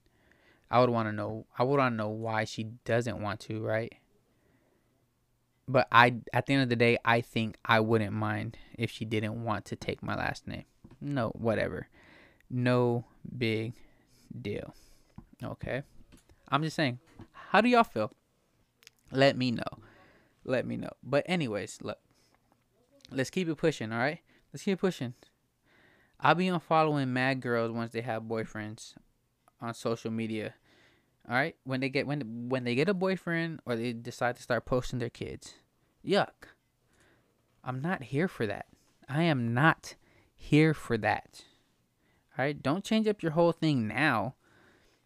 I 0.70 0.80
would 0.80 0.90
want 0.90 1.08
to 1.08 1.12
know. 1.12 1.46
I 1.58 1.64
would 1.64 1.78
want 1.78 1.94
to 1.94 1.98
know 1.98 2.10
why 2.10 2.46
she 2.46 2.64
doesn't 2.86 3.22
want 3.22 3.40
to, 3.42 3.62
right? 3.62 3.94
But 5.68 5.88
I, 5.92 6.16
at 6.34 6.48
the 6.48 6.54
end 6.54 6.64
of 6.64 6.70
the 6.70 6.76
day, 6.76 6.98
I 7.06 7.22
think 7.22 7.58
I 7.64 7.80
wouldn't 7.80 8.14
mind 8.14 8.58
if 8.78 8.90
she 8.90 9.06
didn't 9.06 9.44
want 9.44 9.66
to 9.66 9.76
take 9.76 10.02
my 10.02 10.16
last 10.16 10.48
name. 10.48 10.66
No, 11.00 11.30
whatever. 11.30 11.88
No 12.50 13.06
big 13.38 13.74
deal. 14.42 14.74
Okay. 15.44 15.84
I'm 16.50 16.64
just 16.64 16.76
saying, 16.76 17.00
how 17.32 17.62
do 17.62 17.70
y'all 17.70 17.84
feel? 17.84 18.12
Let 19.12 19.38
me 19.38 19.52
know. 19.52 19.64
Let 20.44 20.66
me 20.66 20.78
know. 20.78 20.92
But 21.04 21.24
anyways, 21.28 21.80
look. 21.82 22.00
Let's 23.12 23.30
keep 23.30 23.50
it 23.50 23.56
pushing, 23.56 23.92
all 23.92 24.00
right? 24.00 24.20
Let's 24.54 24.64
keep 24.64 24.80
pushing. 24.80 25.14
I'll 26.20 26.36
be 26.36 26.46
unfollowing 26.46 27.10
mad 27.10 27.42
girls 27.42 27.72
once 27.72 27.92
they 27.92 28.02
have 28.02 28.24
boyfriends 28.24 28.94
on 29.60 29.74
social 29.74 30.12
media. 30.12 30.54
All 31.28 31.36
right? 31.36 31.56
When 31.64 31.82
they 31.82 31.90
get 31.90 32.08
when 32.08 32.50
when 32.50 32.64
they 32.64 32.76
get 32.76 32.90
a 32.90 32.94
boyfriend 32.94 33.60
or 33.66 33.76
they 33.76 33.94
decide 33.94 34.38
to 34.38 34.44
start 34.44 34.66
posting 34.66 35.00
their 35.00 35.10
kids. 35.10 35.56
Yuck. 36.06 36.48
I'm 37.64 37.82
not 37.82 38.04
here 38.04 38.28
for 38.28 38.48
that. 38.48 38.66
I 39.10 39.24
am 39.24 39.54
not 39.54 39.96
here 40.34 40.74
for 40.74 40.98
that. 40.98 41.44
All 42.38 42.46
right? 42.46 42.62
Don't 42.62 42.84
change 42.84 43.08
up 43.08 43.22
your 43.22 43.34
whole 43.34 43.52
thing 43.52 43.88
now 43.88 44.36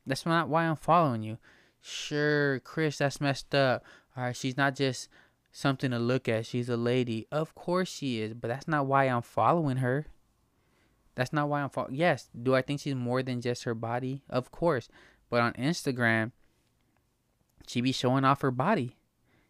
that's 0.06 0.26
not 0.26 0.50
why 0.50 0.66
I'm 0.66 0.76
following 0.76 1.24
you. 1.24 1.38
Sure, 1.82 2.60
Chris, 2.60 2.98
that's 2.98 3.22
messed 3.22 3.54
up. 3.56 3.84
All 4.16 4.24
right, 4.24 4.36
she's 4.36 4.58
not 4.58 4.76
just 4.76 5.10
something 5.56 5.92
to 5.92 6.00
look 6.00 6.28
at. 6.28 6.46
She's 6.46 6.68
a 6.68 6.76
lady. 6.76 7.28
Of 7.32 7.56
course 7.56 7.88
she 7.88 8.20
is, 8.20 8.34
but 8.34 8.50
that's 8.50 8.68
not 8.68 8.88
why 8.88 9.06
I'm 9.06 9.22
following 9.22 9.78
her. 9.78 10.06
That's 11.16 11.32
not 11.32 11.48
why 11.48 11.62
I'm 11.62 11.70
following. 11.70 11.96
Yes, 11.96 12.30
do 12.40 12.54
I 12.54 12.62
think 12.62 12.82
she's 12.82 12.94
more 12.94 13.24
than 13.24 13.40
just 13.40 13.64
her 13.64 13.74
body? 13.74 14.22
Of 14.30 14.52
course. 14.52 14.90
But 15.30 15.40
on 15.40 15.54
Instagram, 15.54 16.34
she 17.68 17.80
be 17.80 17.94
showing 17.94 18.26
off 18.26 18.42
her 18.42 18.52
body. 18.52 18.98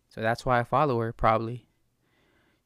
So 0.10 0.22
that's 0.22 0.46
why 0.46 0.60
I 0.60 0.64
follow 0.64 1.00
her, 1.00 1.12
probably. 1.12 1.66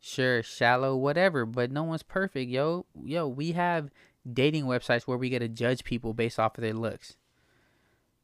Sure, 0.02 0.44
shallow, 0.44 0.98
whatever, 0.98 1.46
but 1.46 1.72
no 1.72 1.84
one's 1.84 2.04
perfect, 2.04 2.52
yo. 2.52 2.86
Yo, 3.02 3.26
we 3.26 3.54
have 3.54 3.90
dating 4.32 4.66
websites 4.66 5.04
where 5.04 5.18
we 5.18 5.30
get 5.30 5.40
to 5.40 5.48
judge 5.48 5.86
people 5.86 6.14
based 6.14 6.40
off 6.40 6.58
of 6.58 6.62
their 6.62 6.74
looks. 6.74 7.16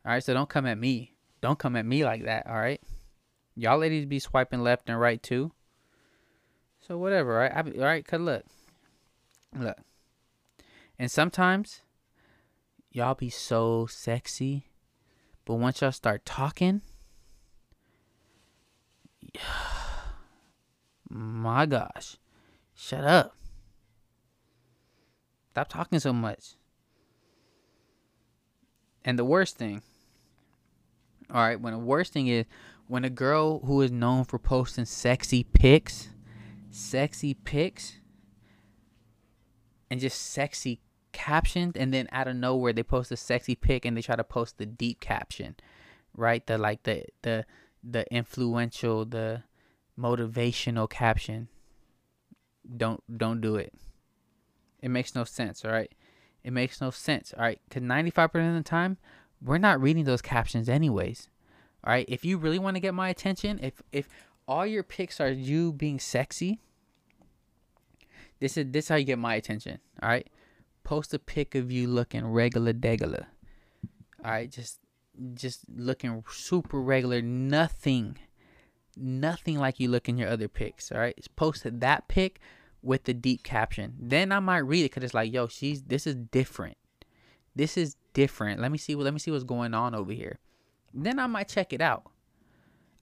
All 0.06 0.12
right, 0.12 0.24
so 0.24 0.34
don't 0.34 0.50
come 0.50 0.66
at 0.66 0.78
me. 0.78 1.14
Don't 1.40 1.58
come 1.58 1.78
at 1.78 1.86
me 1.86 2.04
like 2.04 2.26
that. 2.26 2.48
All 2.48 2.60
right, 2.60 2.82
y'all 3.56 3.78
ladies 3.78 4.06
be 4.06 4.20
swiping 4.20 4.62
left 4.62 4.90
and 4.90 5.00
right 5.00 5.22
too. 5.22 5.52
So 6.80 6.98
whatever, 6.98 7.34
right? 7.36 7.52
I, 7.52 7.62
all 7.62 7.86
right, 7.86 8.06
cause 8.06 8.20
look, 8.20 8.44
look, 9.58 9.78
and 11.00 11.10
sometimes 11.10 11.82
y'all 12.92 13.16
be 13.16 13.30
so 13.30 13.88
sexy, 13.88 14.68
but 15.46 15.56
once 15.56 15.82
y'all 15.82 15.92
start 15.92 16.26
talking, 16.26 16.82
my 21.10 21.66
gosh, 21.66 22.18
shut 22.76 23.04
up. 23.04 23.36
Stop 25.52 25.70
talking 25.70 26.00
so 26.00 26.14
much. 26.14 26.56
And 29.06 29.18
the 29.18 29.26
worst 29.26 29.58
thing 29.58 29.82
all 31.34 31.42
right. 31.42 31.60
When 31.60 31.74
the 31.74 31.80
worst 31.80 32.14
thing 32.14 32.28
is 32.28 32.46
when 32.88 33.04
a 33.04 33.10
girl 33.10 33.60
who 33.60 33.82
is 33.82 33.92
known 33.92 34.24
for 34.24 34.38
posting 34.38 34.86
sexy 34.86 35.44
pics, 35.44 36.10
sexy 36.70 37.34
pics, 37.34 38.00
and 39.90 40.00
just 40.00 40.22
sexy 40.22 40.82
captions, 41.12 41.76
and 41.76 41.94
then 41.94 42.08
out 42.12 42.28
of 42.28 42.36
nowhere 42.36 42.74
they 42.74 42.84
post 42.84 43.12
a 43.12 43.18
sexy 43.18 43.56
pic 43.56 43.86
and 43.86 43.96
they 43.96 44.02
try 44.02 44.16
to 44.16 44.24
post 44.24 44.58
the 44.58 44.66
deep 44.66 45.00
caption, 45.00 45.56
right? 46.16 46.46
The 46.46 46.58
like 46.58 46.84
the 46.84 47.06
the 47.22 47.46
the 47.84 48.12
influential, 48.14 49.06
the 49.06 49.44
motivational 50.00 50.90
caption. 50.90 51.48
Don't 52.78 53.02
don't 53.18 53.42
do 53.42 53.56
it. 53.56 53.74
It 54.82 54.90
makes 54.90 55.16
no 55.16 55.24
sense. 55.24 55.66
All 55.66 55.72
right. 55.72 55.92
It 56.44 56.54
makes 56.54 56.80
no 56.80 56.92
sense. 56.92 57.34
All 57.36 57.42
right. 57.42 57.60
Because 57.68 57.82
95% 57.82 58.50
of 58.50 58.54
the 58.54 58.62
time, 58.62 58.98
we're 59.42 59.58
not 59.58 59.82
reading 59.82 60.04
those 60.04 60.22
captions 60.22 60.70
anyways. 60.70 61.28
All 61.86 61.92
right, 61.94 62.06
if 62.08 62.26
you 62.26 62.38
really 62.38 62.60
want 62.60 62.76
to 62.76 62.80
get 62.80 62.94
my 62.94 63.10
attention, 63.10 63.60
if 63.62 63.82
if 63.92 64.10
all 64.48 64.66
your 64.66 64.84
pics 64.84 65.20
are 65.20 65.30
you 65.30 65.72
being 65.72 66.00
sexy, 66.00 66.60
this 68.40 68.58
is 68.58 68.66
this 68.72 68.86
is 68.86 68.90
how 68.90 68.96
you 68.96 69.06
get 69.06 69.20
my 69.20 69.36
attention. 69.36 69.80
All 70.02 70.10
right, 70.10 70.28
post 70.84 71.14
a 71.14 71.20
pic 71.20 71.54
of 71.56 71.72
you 71.72 71.88
looking 71.88 72.26
regular 72.26 72.74
degular. 72.74 73.26
All 74.24 74.32
right, 74.32 74.50
just 74.50 74.80
just 75.34 75.62
looking 75.70 76.24
super 76.28 76.82
regular, 76.82 77.22
nothing 77.22 78.18
nothing 78.98 79.58
like 79.58 79.80
you 79.80 79.90
look 79.90 80.08
in 80.08 80.18
your 80.18 80.30
other 80.30 80.48
pics. 80.48 80.92
All 80.92 81.00
right, 81.00 81.18
post 81.36 81.66
that 81.66 82.08
pic 82.08 82.40
with 82.82 83.04
the 83.04 83.14
deep 83.14 83.44
caption. 83.44 83.96
Then 84.00 84.32
I 84.32 84.40
might 84.40 84.60
read 84.60 84.82
it 84.82 84.92
because 84.92 85.04
it's 85.04 85.14
like, 85.14 85.34
yo, 85.34 85.48
she's 85.48 85.84
this 85.84 86.08
is 86.08 86.16
different. 86.16 86.78
This 87.56 87.78
is 87.78 87.96
different. 88.14 88.62
Let 88.62 88.72
me 88.72 88.78
see. 88.78 88.96
Let 88.96 89.14
me 89.14 89.20
see 89.20 89.32
what's 89.32 89.44
going 89.44 89.74
on 89.74 89.96
over 89.96 90.12
here. 90.12 90.40
Then 90.96 91.20
I 91.20 91.28
might 91.28 91.50
check 91.50 91.74
it 91.74 91.82
out. 91.82 92.10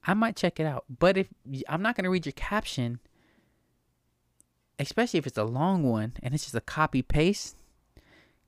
I 0.06 0.14
might 0.14 0.36
check 0.36 0.60
it 0.60 0.66
out. 0.66 0.84
But 0.98 1.16
if 1.16 1.28
I'm 1.68 1.80
not 1.80 1.96
gonna 1.96 2.10
read 2.10 2.26
your 2.26 2.32
caption, 2.32 2.98
especially 4.78 5.18
if 5.18 5.26
it's 5.26 5.38
a 5.38 5.44
long 5.44 5.82
one 5.84 6.12
and 6.22 6.34
it's 6.34 6.44
just 6.44 6.54
a 6.54 6.60
copy 6.60 7.00
paste, 7.00 7.56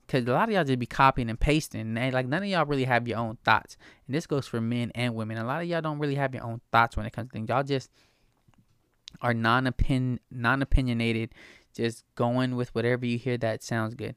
because 0.06 0.24
a 0.26 0.32
lot 0.32 0.48
of 0.48 0.54
y'all 0.54 0.64
just 0.64 0.78
be 0.78 0.87
copying 0.87 1.30
and 1.30 1.40
pasting, 1.40 1.96
and 1.96 2.14
like 2.14 2.26
none 2.26 2.42
of 2.42 2.48
y'all 2.48 2.66
really 2.66 2.85
have 2.85 3.09
your 3.09 3.18
own 3.18 3.38
thoughts. 3.44 3.76
And 4.06 4.14
this 4.14 4.26
goes 4.26 4.46
for 4.46 4.61
men 4.61 4.92
and 4.94 5.14
women. 5.14 5.38
A 5.38 5.44
lot 5.44 5.62
of 5.62 5.68
y'all 5.68 5.80
don't 5.80 5.98
really 5.98 6.14
have 6.16 6.35
your 6.35 6.44
own 6.44 6.61
thoughts 6.70 6.96
when 6.96 7.06
it 7.06 7.12
comes 7.12 7.28
to 7.28 7.32
things. 7.32 7.48
Y'all 7.48 7.62
just 7.62 7.90
are 9.22 9.32
non-opin 9.35 10.20
non-opinionated, 10.30 11.32
just 11.74 12.04
going 12.14 12.54
with 12.54 12.74
whatever 12.74 13.06
you 13.06 13.18
hear 13.18 13.38
that 13.38 13.62
sounds 13.62 13.94
good. 13.94 14.14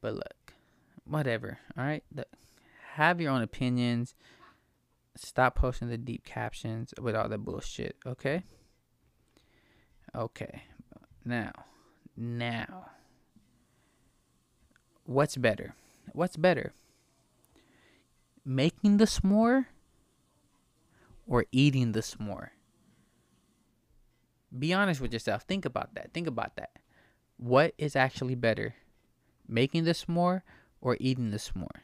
But 0.00 0.14
look, 0.14 0.54
whatever. 1.04 1.58
All 1.78 1.84
right, 1.84 2.02
have 2.94 3.20
your 3.20 3.30
own 3.30 3.42
opinions. 3.42 4.14
Stop 5.14 5.56
posting 5.56 5.88
the 5.88 5.98
deep 5.98 6.24
captions 6.24 6.94
with 7.00 7.14
all 7.14 7.28
the 7.28 7.38
bullshit. 7.38 7.96
Okay. 8.06 8.44
Okay. 10.14 10.62
Now, 11.24 11.52
now 12.16 12.86
what's 15.04 15.36
better? 15.36 15.74
What's 16.12 16.36
better? 16.36 16.72
Making 18.44 18.96
the 18.96 19.04
s'more 19.04 19.66
or 21.26 21.44
eating 21.52 21.92
the 21.92 22.00
s'more? 22.00 22.48
Be 24.56 24.72
honest 24.72 25.00
with 25.00 25.12
yourself. 25.12 25.42
Think 25.42 25.64
about 25.64 25.94
that. 25.94 26.12
Think 26.12 26.26
about 26.26 26.56
that. 26.56 26.70
What 27.36 27.74
is 27.78 27.96
actually 27.96 28.34
better? 28.34 28.74
Making 29.48 29.84
the 29.84 29.92
s'more 29.92 30.42
or 30.80 30.96
eating 31.00 31.30
the 31.30 31.38
s'more? 31.38 31.82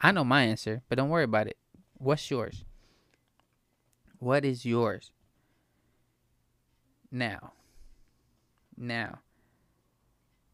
I 0.00 0.12
know 0.12 0.24
my 0.24 0.44
answer, 0.44 0.82
but 0.88 0.96
don't 0.96 1.08
worry 1.08 1.24
about 1.24 1.46
it. 1.46 1.56
What's 2.00 2.30
yours? 2.30 2.64
What 4.20 4.46
is 4.46 4.64
yours? 4.64 5.12
Now, 7.12 7.52
now, 8.74 9.18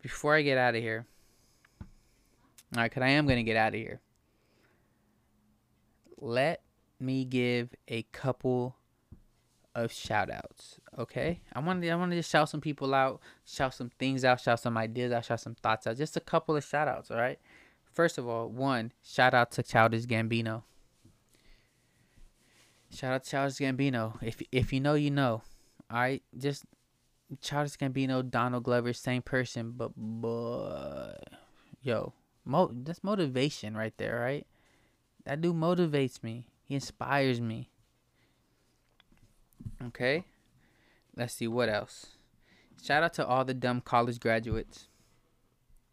before 0.03 0.35
I 0.35 0.43
get 0.43 0.59
out 0.59 0.75
of 0.75 0.83
here, 0.83 1.07
all 1.81 1.87
right, 2.83 2.91
because 2.91 3.05
I 3.05 3.11
am 3.11 3.27
going 3.27 3.39
to 3.39 3.45
get 3.45 3.57
out 3.57 3.75
of 3.75 3.81
here. 3.81 4.01
Let 6.19 6.63
me 6.99 7.25
give 7.25 7.69
a 7.87 8.03
couple 8.11 8.75
of 9.73 9.93
shout 9.93 10.31
outs. 10.31 10.81
Okay. 10.99 11.43
I 11.53 11.61
want 11.61 11.81
to 11.81 11.89
I 11.91 11.95
want 11.95 12.11
to 12.11 12.17
just 12.17 12.31
shout 12.31 12.49
some 12.49 12.61
people 12.61 12.93
out, 12.93 13.21
shout 13.45 13.73
some 13.73 13.91
things 14.01 14.25
out, 14.25 14.41
shout 14.41 14.59
some 14.59 14.77
ideas 14.77 15.13
out, 15.13 15.25
shout 15.25 15.41
some 15.41 15.55
thoughts 15.55 15.87
out. 15.87 15.97
Just 15.97 16.17
a 16.17 16.21
couple 16.21 16.57
of 16.57 16.65
shout 16.65 16.89
outs, 16.89 17.13
all 17.13 17.19
right? 17.19 17.39
First 17.93 18.19
of 18.19 18.27
all, 18.27 18.49
one, 18.49 18.93
shout 19.05 19.33
out 19.33 19.53
to 19.53 19.63
Childish 19.63 20.07
Gambino. 20.07 20.65
Shout 22.91 23.13
out 23.13 23.25
to 23.25 23.31
Childish 23.31 23.57
Gambino. 23.59 24.23
If 24.23 24.43
if 24.53 24.73
you 24.73 24.81
know, 24.81 24.95
you 24.95 25.11
know. 25.11 25.43
All 25.91 25.99
right, 25.99 26.23
just 26.37 26.65
Childish 27.41 27.77
Gambino, 27.77 28.29
Donald 28.29 28.65
Glover, 28.65 28.93
same 28.93 29.23
person, 29.23 29.73
but 29.77 29.93
but 29.97 31.19
yo, 31.83 32.13
Mo- 32.47 32.71
that's 32.73 33.03
motivation 33.03 33.77
right 33.77 33.97
there, 33.99 34.21
right? 34.21 34.47
That 35.25 35.41
dude 35.41 35.57
motivates 35.57 36.23
me. 36.23 36.47
He 36.65 36.77
inspires 36.77 37.41
me. 37.41 37.71
Okay. 39.87 40.25
Let's 41.17 41.35
see 41.35 41.49
what 41.49 41.69
else. 41.69 42.07
Shout 42.81 43.03
out 43.03 43.15
to 43.15 43.27
all 43.27 43.45
the 43.45 43.55
dumb 43.55 43.81
college 43.81 44.21
graduates. 44.21 44.87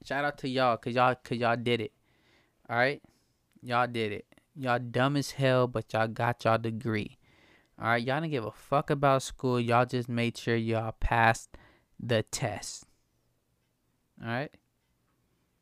Shout 0.06 0.24
out 0.24 0.38
to 0.40 0.50
y'all 0.50 0.78
cuz 0.78 0.94
y'all 0.94 1.16
cuz 1.16 1.40
y'all 1.40 1.58
did 1.58 1.82
it. 1.82 1.92
All 2.70 2.78
right? 2.78 3.02
Y'all 3.64 3.88
did 3.88 4.12
it. 4.12 4.26
Y'all 4.56 4.80
dumb 4.80 5.16
as 5.16 5.32
hell, 5.32 5.68
but 5.68 5.92
y'all 5.94 6.08
got 6.08 6.44
y'all 6.44 6.58
degree. 6.58 7.18
All 7.80 7.88
right, 7.88 8.04
y'all 8.04 8.22
didn't 8.22 8.32
give 8.32 8.46
a 8.46 8.52
fuck 8.52 8.90
about 8.90 9.24
school. 9.24 9.60
Y'all 9.60 9.86
just 9.86 10.08
made 10.08 10.38
sure 10.38 10.56
y'all 10.56 10.94
passed 11.00 11.58
the 12.00 12.24
test. 12.24 12.86
All 14.22 14.30
right? 14.30 14.56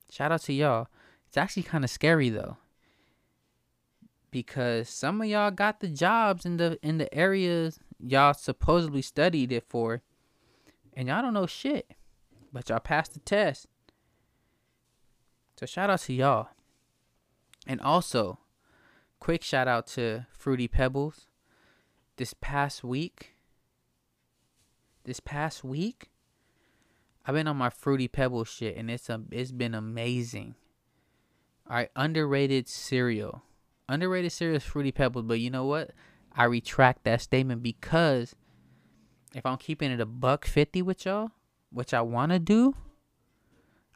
Shout 0.09 0.31
out 0.31 0.41
to 0.41 0.53
y'all. 0.53 0.87
It's 1.27 1.37
actually 1.37 1.63
kind 1.63 1.83
of 1.85 1.89
scary 1.89 2.29
though. 2.29 2.57
Because 4.29 4.89
some 4.89 5.21
of 5.21 5.27
y'all 5.27 5.51
got 5.51 5.79
the 5.79 5.87
jobs 5.87 6.45
in 6.45 6.57
the 6.57 6.77
in 6.81 6.97
the 6.97 7.13
areas 7.13 7.79
y'all 7.99 8.33
supposedly 8.33 9.01
studied 9.01 9.51
it 9.51 9.63
for. 9.67 10.01
And 10.93 11.07
y'all 11.07 11.21
don't 11.21 11.33
know 11.33 11.47
shit. 11.47 11.93
But 12.51 12.67
y'all 12.67 12.79
passed 12.79 13.13
the 13.13 13.19
test. 13.19 13.67
So 15.57 15.65
shout 15.65 15.89
out 15.89 15.99
to 16.01 16.13
y'all. 16.13 16.49
And 17.67 17.79
also, 17.79 18.39
quick 19.21 19.43
shout 19.43 19.67
out 19.67 19.85
to 19.85 20.25
Fruity 20.33 20.67
Pebbles. 20.67 21.27
This 22.17 22.33
past 22.33 22.83
week, 22.83 23.35
this 25.05 25.19
past 25.21 25.63
week, 25.63 26.09
I've 27.25 27.35
been 27.35 27.47
on 27.47 27.55
my 27.55 27.69
fruity 27.69 28.07
pebble 28.07 28.43
shit, 28.43 28.75
and 28.75 28.91
it's 28.91 29.09
a 29.09 29.21
it's 29.31 29.51
been 29.51 29.73
amazing. 29.73 30.55
All 31.69 31.77
right, 31.77 31.89
underrated 31.95 32.67
cereal, 32.67 33.43
underrated 33.87 34.31
cereal 34.31 34.57
is 34.57 34.63
fruity 34.63 34.91
pebbles, 34.91 35.25
but 35.25 35.39
you 35.39 35.49
know 35.49 35.65
what? 35.65 35.91
I 36.35 36.45
retract 36.45 37.03
that 37.05 37.21
statement 37.21 37.63
because 37.63 38.35
if 39.33 39.45
I'm 39.45 39.57
keeping 39.57 39.91
it 39.91 39.99
a 39.99 40.05
buck 40.05 40.45
fifty 40.45 40.81
with 40.81 41.05
y'all, 41.05 41.31
which 41.71 41.93
I 41.93 42.01
wanna 42.01 42.39
do, 42.39 42.75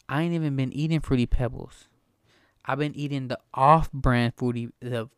I 0.07 0.21
ain't 0.21 0.33
even 0.33 0.55
been 0.55 0.73
eating 0.73 0.99
fruity 0.99 1.25
pebbles. 1.25 1.89
I've 2.65 2.79
been 2.79 2.95
eating 2.95 3.27
the 3.27 3.39
off-brand 3.53 4.33
fruity 4.35 4.69
the 4.79 5.09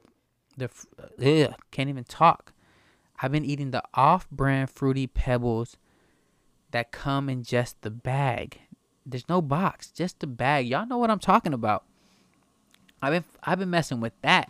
the 0.58 0.70
ugh, 1.50 1.56
can't 1.72 1.90
even 1.90 2.04
talk. 2.04 2.54
I've 3.22 3.32
been 3.32 3.46
eating 3.46 3.72
the 3.72 3.84
off-brand 3.94 4.70
fruity 4.70 5.08
pebbles 5.08 5.78
that 6.72 6.92
come 6.92 7.30
in 7.30 7.44
just 7.44 7.82
the 7.82 7.90
bag. 7.90 8.60
There's 9.06 9.30
no 9.30 9.42
box, 9.42 9.92
just 9.92 10.20
the 10.20 10.28
bag. 10.28 10.68
Y'all 10.68 10.86
know 10.86 10.98
what 10.98 11.10
I'm 11.10 11.20
talking 11.20 11.54
about. 11.54 11.86
I've 13.02 13.14
been 13.14 13.24
I've 13.44 13.60
been 13.60 13.70
messing 13.70 14.02
with 14.02 14.14
that. 14.22 14.50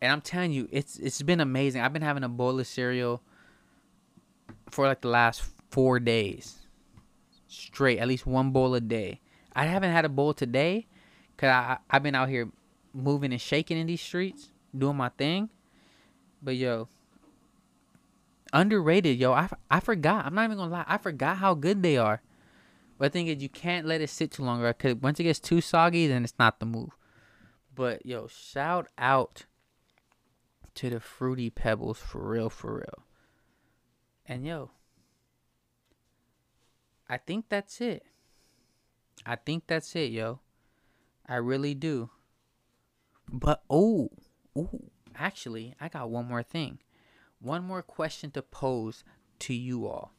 And 0.00 0.12
I'm 0.12 0.20
telling 0.20 0.52
you, 0.52 0.68
it's 0.70 0.98
it's 0.98 1.22
been 1.22 1.40
amazing. 1.40 1.82
I've 1.82 1.92
been 1.92 2.02
having 2.02 2.22
a 2.22 2.28
bowl 2.28 2.60
of 2.60 2.66
cereal 2.66 3.22
for 4.70 4.86
like 4.86 5.00
the 5.00 5.08
last 5.08 5.42
4 5.70 5.98
days. 6.00 6.66
Straight, 7.48 7.98
at 7.98 8.06
least 8.06 8.26
one 8.26 8.50
bowl 8.50 8.74
a 8.74 8.80
day. 8.80 9.20
I 9.54 9.64
haven't 9.64 9.90
had 9.90 10.04
a 10.04 10.10
bowl 10.10 10.34
today 10.34 10.86
cuz 11.38 11.48
I 11.48 11.78
I've 11.88 12.02
been 12.02 12.14
out 12.14 12.28
here 12.28 12.50
moving 12.92 13.32
and 13.32 13.40
shaking 13.40 13.78
in 13.78 13.86
these 13.86 14.02
streets, 14.02 14.52
doing 14.76 14.96
my 14.96 15.08
thing. 15.08 15.48
But 16.42 16.56
yo, 16.56 16.88
underrated, 18.52 19.18
yo. 19.18 19.32
I, 19.32 19.48
I 19.70 19.80
forgot. 19.80 20.26
I'm 20.26 20.34
not 20.34 20.44
even 20.44 20.58
gonna 20.58 20.70
lie. 20.70 20.84
I 20.86 20.98
forgot 20.98 21.38
how 21.38 21.54
good 21.54 21.82
they 21.82 21.96
are. 21.96 22.22
But 22.98 23.12
the 23.12 23.18
thing 23.18 23.26
is, 23.28 23.42
you 23.42 23.48
can't 23.48 23.86
let 23.86 24.00
it 24.00 24.10
sit 24.10 24.32
too 24.32 24.42
long, 24.42 24.60
right? 24.60 24.76
Cause 24.76 24.96
once 24.96 25.20
it 25.20 25.24
gets 25.24 25.38
too 25.38 25.60
soggy, 25.60 26.06
then 26.06 26.24
it's 26.24 26.38
not 26.38 26.58
the 26.58 26.66
move. 26.66 26.90
But 27.74 28.04
yo, 28.04 28.26
shout 28.26 28.88
out 28.98 29.46
to 30.74 30.90
the 30.90 31.00
fruity 31.00 31.50
pebbles 31.50 31.98
for 31.98 32.28
real, 32.28 32.50
for 32.50 32.74
real. 32.74 33.04
And 34.26 34.44
yo, 34.44 34.70
I 37.08 37.18
think 37.18 37.46
that's 37.48 37.80
it. 37.80 38.04
I 39.24 39.36
think 39.36 39.64
that's 39.66 39.94
it, 39.96 40.10
yo. 40.10 40.40
I 41.28 41.36
really 41.36 41.74
do. 41.74 42.10
But 43.30 43.62
oh, 43.68 44.08
oh, 44.56 44.70
actually, 45.14 45.74
I 45.80 45.88
got 45.88 46.10
one 46.10 46.26
more 46.26 46.42
thing 46.42 46.78
one 47.40 47.64
more 47.64 47.82
question 47.82 48.30
to 48.32 48.42
pose 48.42 49.04
to 49.40 49.54
you 49.54 49.86
all. 49.86 50.12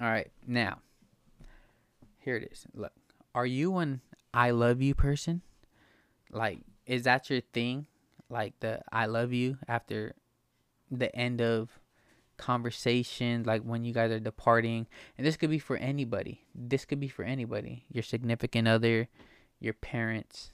All 0.00 0.08
right, 0.08 0.30
now, 0.46 0.78
here 2.18 2.36
it 2.36 2.50
is. 2.50 2.66
Look, 2.74 2.92
are 3.34 3.46
you 3.46 3.76
an 3.78 4.00
I 4.32 4.50
love 4.50 4.80
you 4.80 4.94
person? 4.94 5.42
Like, 6.30 6.60
is 6.86 7.02
that 7.04 7.28
your 7.28 7.40
thing? 7.40 7.86
Like 8.30 8.54
the 8.60 8.80
I 8.90 9.06
love 9.06 9.32
you 9.32 9.58
after 9.68 10.14
the 10.90 11.14
end 11.14 11.42
of 11.42 11.68
conversation, 12.38 13.42
like 13.44 13.62
when 13.62 13.84
you 13.84 13.92
guys 13.92 14.10
are 14.10 14.20
departing. 14.20 14.86
And 15.18 15.26
this 15.26 15.36
could 15.36 15.50
be 15.50 15.58
for 15.58 15.76
anybody. 15.76 16.46
This 16.54 16.86
could 16.86 16.98
be 16.98 17.08
for 17.08 17.24
anybody. 17.24 17.84
Your 17.90 18.02
significant 18.02 18.68
other, 18.68 19.08
your 19.62 19.74
parents, 19.74 20.50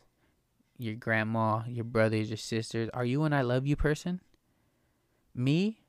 your 0.76 0.94
grandma, 0.94 1.62
your 1.66 1.84
brothers, 1.84 2.28
your 2.28 2.36
sisters. 2.36 2.90
Are 2.92 3.04
you 3.04 3.24
an 3.24 3.32
I 3.32 3.42
love 3.42 3.66
you 3.66 3.74
person? 3.74 4.20
Me, 5.34 5.80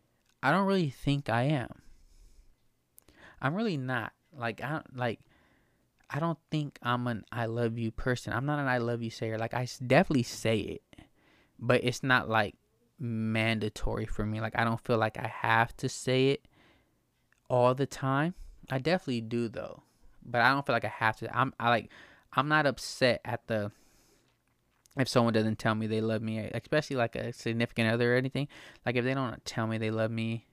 I 0.41 0.51
don't 0.51 0.65
really 0.65 0.89
think 0.89 1.29
I 1.29 1.43
am. 1.43 1.81
I'm 3.41 3.55
really 3.55 3.77
not. 3.77 4.13
Like 4.35 4.63
I 4.63 4.69
don't 4.69 4.97
like 4.97 5.19
I 6.09 6.19
don't 6.19 6.37
think 6.49 6.79
I'm 6.81 7.07
an 7.07 7.25
I 7.31 7.45
love 7.45 7.77
you 7.77 7.91
person. 7.91 8.31
I'm 8.31 8.45
not 8.45 8.59
an 8.59 8.67
I 8.67 8.77
love 8.77 9.01
you 9.01 9.09
sayer. 9.09 9.37
Like 9.37 9.53
I 9.53 9.67
definitely 9.85 10.23
say 10.23 10.59
it, 10.59 10.81
but 11.59 11.83
it's 11.83 12.03
not 12.03 12.29
like 12.29 12.55
mandatory 12.99 14.05
for 14.05 14.25
me. 14.25 14.39
Like 14.39 14.57
I 14.57 14.63
don't 14.63 14.79
feel 14.79 14.97
like 14.97 15.17
I 15.17 15.27
have 15.27 15.75
to 15.77 15.89
say 15.89 16.29
it 16.29 16.45
all 17.49 17.75
the 17.75 17.85
time. 17.85 18.33
I 18.71 18.77
definitely 18.77 19.21
do 19.21 19.49
though, 19.49 19.83
but 20.23 20.41
I 20.41 20.53
don't 20.53 20.65
feel 20.65 20.75
like 20.75 20.85
I 20.85 20.93
have 20.99 21.17
to. 21.17 21.37
I'm 21.37 21.53
I 21.59 21.69
like 21.69 21.89
I'm 22.33 22.47
not 22.47 22.65
upset 22.65 23.21
at 23.25 23.47
the 23.47 23.71
if 24.97 25.07
someone 25.07 25.33
doesn't 25.33 25.59
tell 25.59 25.75
me 25.75 25.87
they 25.87 26.01
love 26.01 26.21
me, 26.21 26.39
especially 26.39 26.97
like 26.97 27.15
a 27.15 27.31
significant 27.31 27.91
other 27.91 28.13
or 28.13 28.17
anything. 28.17 28.47
Like 28.85 28.95
if 28.95 29.05
they 29.05 29.13
don't 29.13 29.43
tell 29.45 29.67
me 29.67 29.77
they 29.77 29.91
love 29.91 30.11
me 30.11 30.47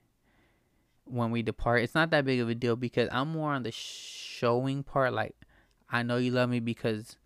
when 1.05 1.31
we 1.31 1.41
depart, 1.41 1.83
it's 1.83 1.95
not 1.95 2.11
that 2.11 2.25
big 2.25 2.39
of 2.39 2.49
a 2.49 2.55
deal 2.55 2.75
because 2.75 3.09
I'm 3.11 3.31
more 3.31 3.53
on 3.53 3.63
the 3.63 3.71
showing 3.71 4.83
part. 4.83 5.13
Like 5.13 5.35
I 5.89 6.03
know 6.03 6.17
you 6.17 6.31
love 6.31 6.49
me 6.49 6.59
because 6.59 7.17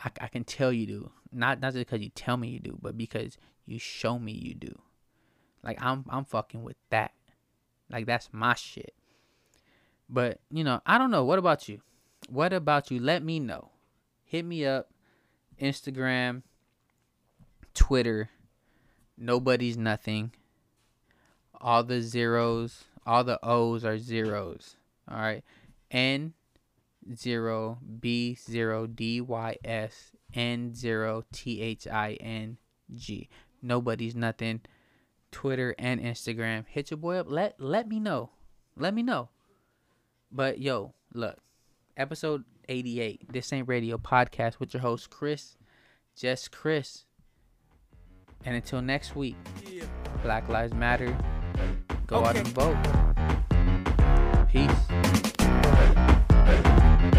I, 0.00 0.10
I 0.20 0.28
can 0.28 0.44
tell 0.44 0.72
you 0.72 0.86
do. 0.86 1.10
Not 1.32 1.60
not 1.60 1.72
just 1.72 1.86
because 1.86 2.02
you 2.02 2.10
tell 2.10 2.36
me 2.36 2.48
you 2.48 2.60
do, 2.60 2.78
but 2.80 2.96
because 2.96 3.38
you 3.66 3.78
show 3.78 4.18
me 4.18 4.32
you 4.32 4.54
do. 4.54 4.78
Like 5.62 5.78
I'm 5.82 6.04
I'm 6.08 6.24
fucking 6.24 6.62
with 6.62 6.76
that. 6.90 7.12
Like 7.90 8.06
that's 8.06 8.28
my 8.32 8.54
shit. 8.54 8.94
But, 10.08 10.40
you 10.50 10.64
know, 10.64 10.80
I 10.86 10.98
don't 10.98 11.10
know. 11.10 11.24
What 11.24 11.38
about 11.38 11.68
you? 11.68 11.80
What 12.28 12.52
about 12.52 12.90
you? 12.90 13.00
Let 13.00 13.22
me 13.22 13.38
know. 13.38 13.70
Hit 14.24 14.44
me 14.44 14.64
up. 14.64 14.90
Instagram, 15.60 16.42
Twitter, 17.74 18.30
nobody's 19.16 19.76
nothing. 19.76 20.32
All 21.60 21.84
the 21.84 22.02
zeros, 22.02 22.84
all 23.06 23.24
the 23.24 23.38
O's 23.42 23.84
are 23.84 23.98
zeros. 23.98 24.76
All 25.08 25.18
right. 25.18 25.44
N 25.90 26.34
zero 27.14 27.78
B 28.00 28.34
zero 28.34 28.86
D 28.86 29.20
Y 29.20 29.56
S 29.64 30.12
N 30.34 30.74
zero 30.74 31.24
T 31.32 31.60
H 31.60 31.86
I 31.86 32.14
N 32.14 32.58
G. 32.94 33.28
Nobody's 33.62 34.14
nothing. 34.14 34.60
Twitter 35.30 35.74
and 35.78 36.00
Instagram. 36.00 36.64
Hit 36.68 36.90
your 36.90 36.98
boy 36.98 37.16
up. 37.16 37.26
Let 37.28 37.60
let 37.60 37.88
me 37.88 38.00
know. 38.00 38.30
Let 38.76 38.94
me 38.94 39.02
know. 39.02 39.28
But 40.30 40.60
yo, 40.60 40.94
look, 41.12 41.38
episode 41.96 42.44
88, 42.68 43.32
This 43.32 43.52
Ain't 43.52 43.68
Radio 43.68 43.98
podcast 43.98 44.58
with 44.58 44.74
your 44.74 44.80
host, 44.80 45.10
Chris, 45.10 45.56
just 46.16 46.50
Chris. 46.52 47.04
And 48.44 48.56
until 48.56 48.82
next 48.82 49.16
week, 49.16 49.36
Black 50.22 50.48
Lives 50.48 50.74
Matter. 50.74 51.16
Go 52.06 52.16
okay. 52.16 52.28
out 52.28 52.36
and 52.36 52.48
vote. 52.48 52.76
Peace. 54.48 54.70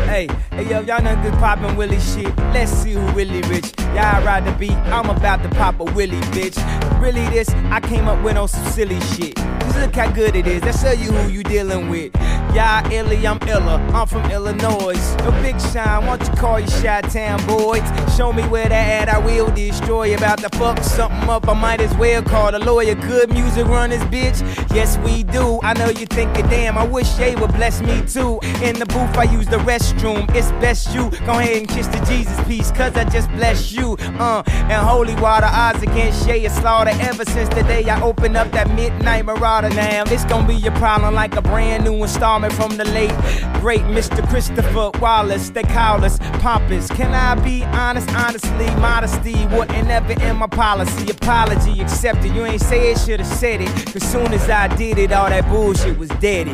Hey, 0.05 0.27
hey 0.51 0.69
yo, 0.69 0.81
y'all 0.81 1.01
know 1.01 1.15
good 1.23 1.33
poppin' 1.35 1.75
Willie 1.75 1.99
shit. 1.99 2.35
Let's 2.53 2.71
see 2.71 2.93
who 2.93 3.01
really 3.11 3.41
rich. 3.43 3.73
Y'all 3.95 4.21
ride 4.25 4.43
the 4.45 4.51
beat, 4.59 4.75
I'm 4.91 5.09
about 5.09 5.41
to 5.43 5.49
pop 5.49 5.79
a 5.79 5.85
Willie, 5.85 6.19
bitch. 6.35 6.59
Really, 7.01 7.25
this 7.29 7.49
I 7.71 7.79
came 7.79 8.09
up 8.09 8.21
with 8.25 8.35
on 8.35 8.49
some 8.49 8.65
silly 8.65 8.99
shit. 8.99 9.35
Just 9.37 9.77
look 9.79 9.95
how 9.95 10.11
good 10.11 10.35
it 10.35 10.47
is. 10.47 10.61
That 10.63 10.75
show 10.75 10.91
you 10.91 11.13
who 11.13 11.31
you 11.31 11.43
dealing 11.43 11.89
with. 11.89 12.13
Y'all 12.53 12.89
illy, 12.91 13.25
I'm 13.25 13.37
illa. 13.47 13.75
I'm 13.93 14.07
from 14.07 14.29
Illinois. 14.31 14.99
No 15.19 15.31
big 15.41 15.59
shine, 15.59 16.05
why 16.05 16.17
don't 16.17 16.27
you 16.27 16.35
call 16.35 16.59
your 16.59 16.69
Shot 16.69 17.03
Town 17.09 17.45
boys? 17.47 17.83
Show 18.17 18.33
me 18.33 18.43
where 18.47 18.67
that 18.67 19.07
at, 19.07 19.09
I 19.09 19.17
will 19.19 19.49
destroy. 19.51 20.13
About 20.13 20.39
to 20.39 20.49
fuck 20.57 20.79
something 20.83 21.29
up, 21.29 21.47
I 21.47 21.53
might 21.53 21.79
as 21.79 21.93
well 21.95 22.21
call 22.21 22.51
the 22.51 22.59
lawyer. 22.59 22.95
Good 22.95 23.31
music 23.31 23.65
runners, 23.65 24.01
bitch. 24.03 24.41
Yes, 24.73 24.97
we 24.99 25.23
do. 25.23 25.59
I 25.63 25.73
know 25.73 25.89
you 25.89 26.05
thinking, 26.05 26.47
damn, 26.47 26.77
I 26.77 26.85
wish 26.85 27.09
they 27.13 27.35
would 27.35 27.53
bless 27.53 27.81
me 27.81 28.01
too. 28.05 28.39
In 28.61 28.77
the 28.79 28.85
booth, 28.87 29.17
I 29.17 29.23
use 29.23 29.47
the 29.47 29.57
restroom. 29.57 30.33
It's 30.35 30.51
best 30.63 30.93
you 30.93 31.09
go 31.25 31.39
ahead 31.39 31.57
and 31.57 31.67
kiss 31.67 31.87
the 31.87 31.99
Jesus 32.05 32.39
piece, 32.45 32.71
cause 32.71 32.95
I 32.95 33.03
just 33.05 33.29
bless 33.31 33.71
you. 33.71 33.84
Uh, 33.93 34.43
and 34.47 34.85
holy 34.85 35.15
water, 35.15 35.47
odds 35.49 35.81
against 35.83 36.25
Shay 36.25 36.47
slaughter. 36.49 36.91
Ever 37.01 37.25
since 37.25 37.49
the 37.49 37.63
day 37.63 37.83
I 37.89 38.01
opened 38.01 38.35
up 38.35 38.51
that 38.51 38.69
midnight 38.71 39.25
marauder, 39.25 39.69
now 39.69 40.03
this 40.03 40.25
gonna 40.25 40.47
be 40.47 40.55
your 40.55 40.73
problem 40.73 41.13
like 41.13 41.35
a 41.35 41.41
brand 41.41 41.85
new 41.85 41.95
installment 42.01 42.53
from 42.53 42.77
the 42.77 42.85
late, 42.85 43.15
great 43.61 43.81
Mr. 43.81 44.27
Christopher 44.29 44.91
Wallace. 44.99 45.49
They 45.49 45.63
call 45.63 46.03
us 46.03 46.17
pompous. 46.39 46.87
Can 46.89 47.13
I 47.13 47.35
be 47.43 47.63
honest? 47.65 48.09
Honestly, 48.15 48.67
modesty 48.81 49.45
wasn't 49.47 49.89
ever 49.89 50.13
in 50.21 50.37
my 50.37 50.47
policy. 50.47 51.11
Apology 51.11 51.81
accepted. 51.81 52.33
You 52.33 52.45
ain't 52.45 52.61
say 52.61 52.91
it, 52.91 52.99
should've 52.99 53.25
said 53.25 53.61
it. 53.61 53.93
Cause 53.93 54.03
soon 54.03 54.33
as 54.33 54.49
I 54.49 54.67
did 54.75 54.97
it, 54.97 55.11
all 55.11 55.29
that 55.29 55.47
bullshit 55.49 55.97
was 55.97 56.09
dead. 56.19 56.47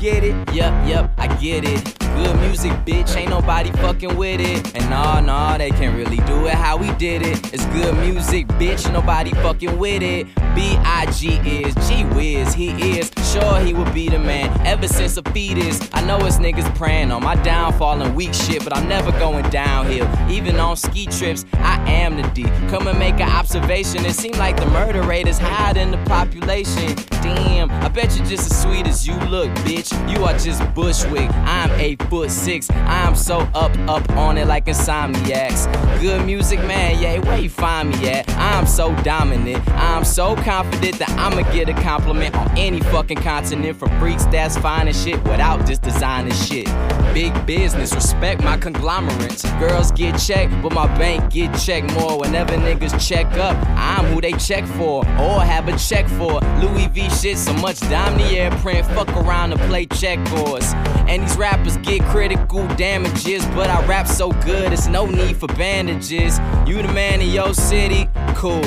Get 0.00 0.24
it? 0.24 0.34
Yep, 0.52 0.88
yep, 0.88 1.10
I 1.16 1.26
get 1.40 1.64
it. 1.64 2.05
Good 2.16 2.40
music, 2.40 2.72
bitch, 2.86 3.14
ain't 3.14 3.28
nobody 3.28 3.70
fucking 3.72 4.16
with 4.16 4.40
it. 4.40 4.74
And 4.74 4.88
nah, 4.88 5.20
nah, 5.20 5.58
they 5.58 5.68
can't 5.70 5.94
really 5.94 6.16
do 6.24 6.46
it 6.46 6.54
how 6.54 6.78
we 6.78 6.90
did 6.94 7.20
it. 7.20 7.52
It's 7.52 7.66
good 7.66 7.94
music, 7.98 8.46
bitch, 8.48 8.90
nobody 8.90 9.32
fucking 9.32 9.78
with 9.78 10.02
it. 10.02 10.26
B.I.G. 10.54 11.28
is, 11.44 11.74
G 11.86 12.04
Wiz, 12.14 12.54
he 12.54 12.70
is. 12.98 13.10
Sure, 13.30 13.60
he 13.60 13.74
would 13.74 13.92
be 13.92 14.08
the 14.08 14.18
man 14.18 14.48
ever 14.66 14.88
since 14.88 15.18
a 15.18 15.22
fetus. 15.30 15.78
I 15.92 16.02
know 16.06 16.16
it's 16.24 16.38
niggas 16.38 16.74
praying 16.74 17.12
on 17.12 17.22
my 17.22 17.34
downfall 17.42 18.00
and 18.00 18.16
weak 18.16 18.32
shit, 18.32 18.64
but 18.64 18.74
I'm 18.74 18.88
never 18.88 19.12
going 19.12 19.48
downhill. 19.50 20.08
Even 20.30 20.58
on 20.58 20.76
ski 20.76 21.04
trips, 21.04 21.44
I 21.52 21.78
am 21.90 22.16
the 22.16 22.22
D. 22.30 22.44
Come 22.70 22.86
and 22.88 22.98
make 22.98 23.20
an 23.20 23.28
observation. 23.28 24.06
It 24.06 24.14
seems 24.14 24.38
like 24.38 24.56
the 24.56 24.66
murder 24.66 25.02
rate 25.02 25.28
is 25.28 25.36
higher 25.36 25.74
than 25.74 25.90
the 25.90 25.98
population. 26.06 26.96
Damn, 27.22 27.70
I 27.70 27.88
bet 27.88 28.16
you're 28.16 28.26
just 28.26 28.50
as 28.50 28.62
sweet 28.62 28.86
as 28.86 29.06
you 29.06 29.16
look, 29.28 29.50
bitch. 29.66 29.92
You 30.10 30.24
are 30.24 30.38
just 30.38 30.62
Bushwick. 30.74 31.28
I'm 31.30 31.70
a 31.72 31.96
foot 32.08 32.30
six. 32.30 32.70
I'm 32.70 33.14
so 33.14 33.38
up, 33.54 33.76
up 33.88 34.08
on 34.10 34.38
it 34.38 34.46
like 34.46 34.66
insomniacs. 34.66 35.66
Good 36.00 36.24
music, 36.26 36.58
man, 36.60 37.00
yeah, 37.00 37.18
where 37.18 37.38
you 37.38 37.50
find 37.50 37.90
me 37.90 38.08
at? 38.08 38.28
I'm 38.36 38.66
so 38.66 38.94
dominant. 39.02 39.66
I'm 39.70 40.04
so 40.04 40.36
confident 40.36 40.98
that 40.98 41.10
I'ma 41.10 41.42
get 41.52 41.68
a 41.68 41.74
compliment 41.82 42.34
on 42.36 42.56
any 42.56 42.80
fucking 42.80 43.18
continent 43.18 43.78
from 43.78 43.88
freaks 43.98 44.24
that's 44.26 44.56
fine 44.58 44.88
and 44.88 44.96
shit 44.96 45.22
without 45.24 45.66
just 45.66 45.82
designing 45.82 46.32
shit. 46.32 46.66
Big 47.14 47.32
business, 47.46 47.94
respect 47.94 48.42
my 48.42 48.58
conglomerates. 48.58 49.42
Girls 49.58 49.90
get 49.92 50.18
checked, 50.18 50.52
but 50.62 50.72
my 50.72 50.86
bank 50.98 51.32
get 51.32 51.56
checked 51.58 51.92
more. 51.94 52.18
Whenever 52.18 52.52
niggas 52.54 53.06
check 53.06 53.26
up, 53.38 53.56
I'm 53.68 54.04
who 54.06 54.20
they 54.20 54.32
check 54.32 54.66
for 54.66 54.98
or 55.18 55.40
have 55.40 55.68
a 55.68 55.76
check 55.78 56.06
for. 56.08 56.40
Louis 56.60 56.88
V 56.88 57.08
shit, 57.08 57.38
so 57.38 57.54
much 57.54 57.76
Damier 57.76 58.50
print. 58.60 58.86
Fuck 58.88 59.08
around 59.16 59.52
and 59.52 59.60
play 59.62 59.86
checkboards. 59.86 60.74
And 61.08 61.22
these 61.22 61.36
rappers 61.36 61.76
get 61.78 61.95
critical 62.00 62.66
damages, 62.76 63.44
but 63.46 63.70
I 63.70 63.84
rap 63.86 64.06
so 64.06 64.32
good, 64.32 64.72
it's 64.72 64.86
no 64.86 65.06
need 65.06 65.36
for 65.36 65.46
bandages. 65.48 66.38
You 66.66 66.82
the 66.82 66.92
man 66.92 67.20
in 67.20 67.30
your 67.30 67.54
city, 67.54 68.08
cool. 68.34 68.64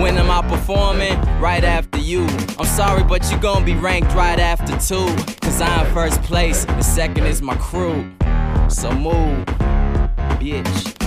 When 0.00 0.16
am 0.16 0.30
I 0.30 0.42
performing? 0.48 1.20
Right 1.40 1.64
after 1.64 1.98
you. 1.98 2.26
I'm 2.58 2.66
sorry, 2.66 3.02
but 3.04 3.30
you 3.30 3.38
gon' 3.38 3.64
be 3.64 3.74
ranked 3.74 4.14
right 4.14 4.38
after 4.38 4.72
two. 4.78 5.06
Cause 5.40 5.60
I'm 5.60 5.92
first 5.92 6.22
place, 6.22 6.64
the 6.64 6.82
second 6.82 7.26
is 7.26 7.42
my 7.42 7.56
crew. 7.56 8.10
So 8.68 8.90
move, 8.92 9.44
bitch. 10.38 11.01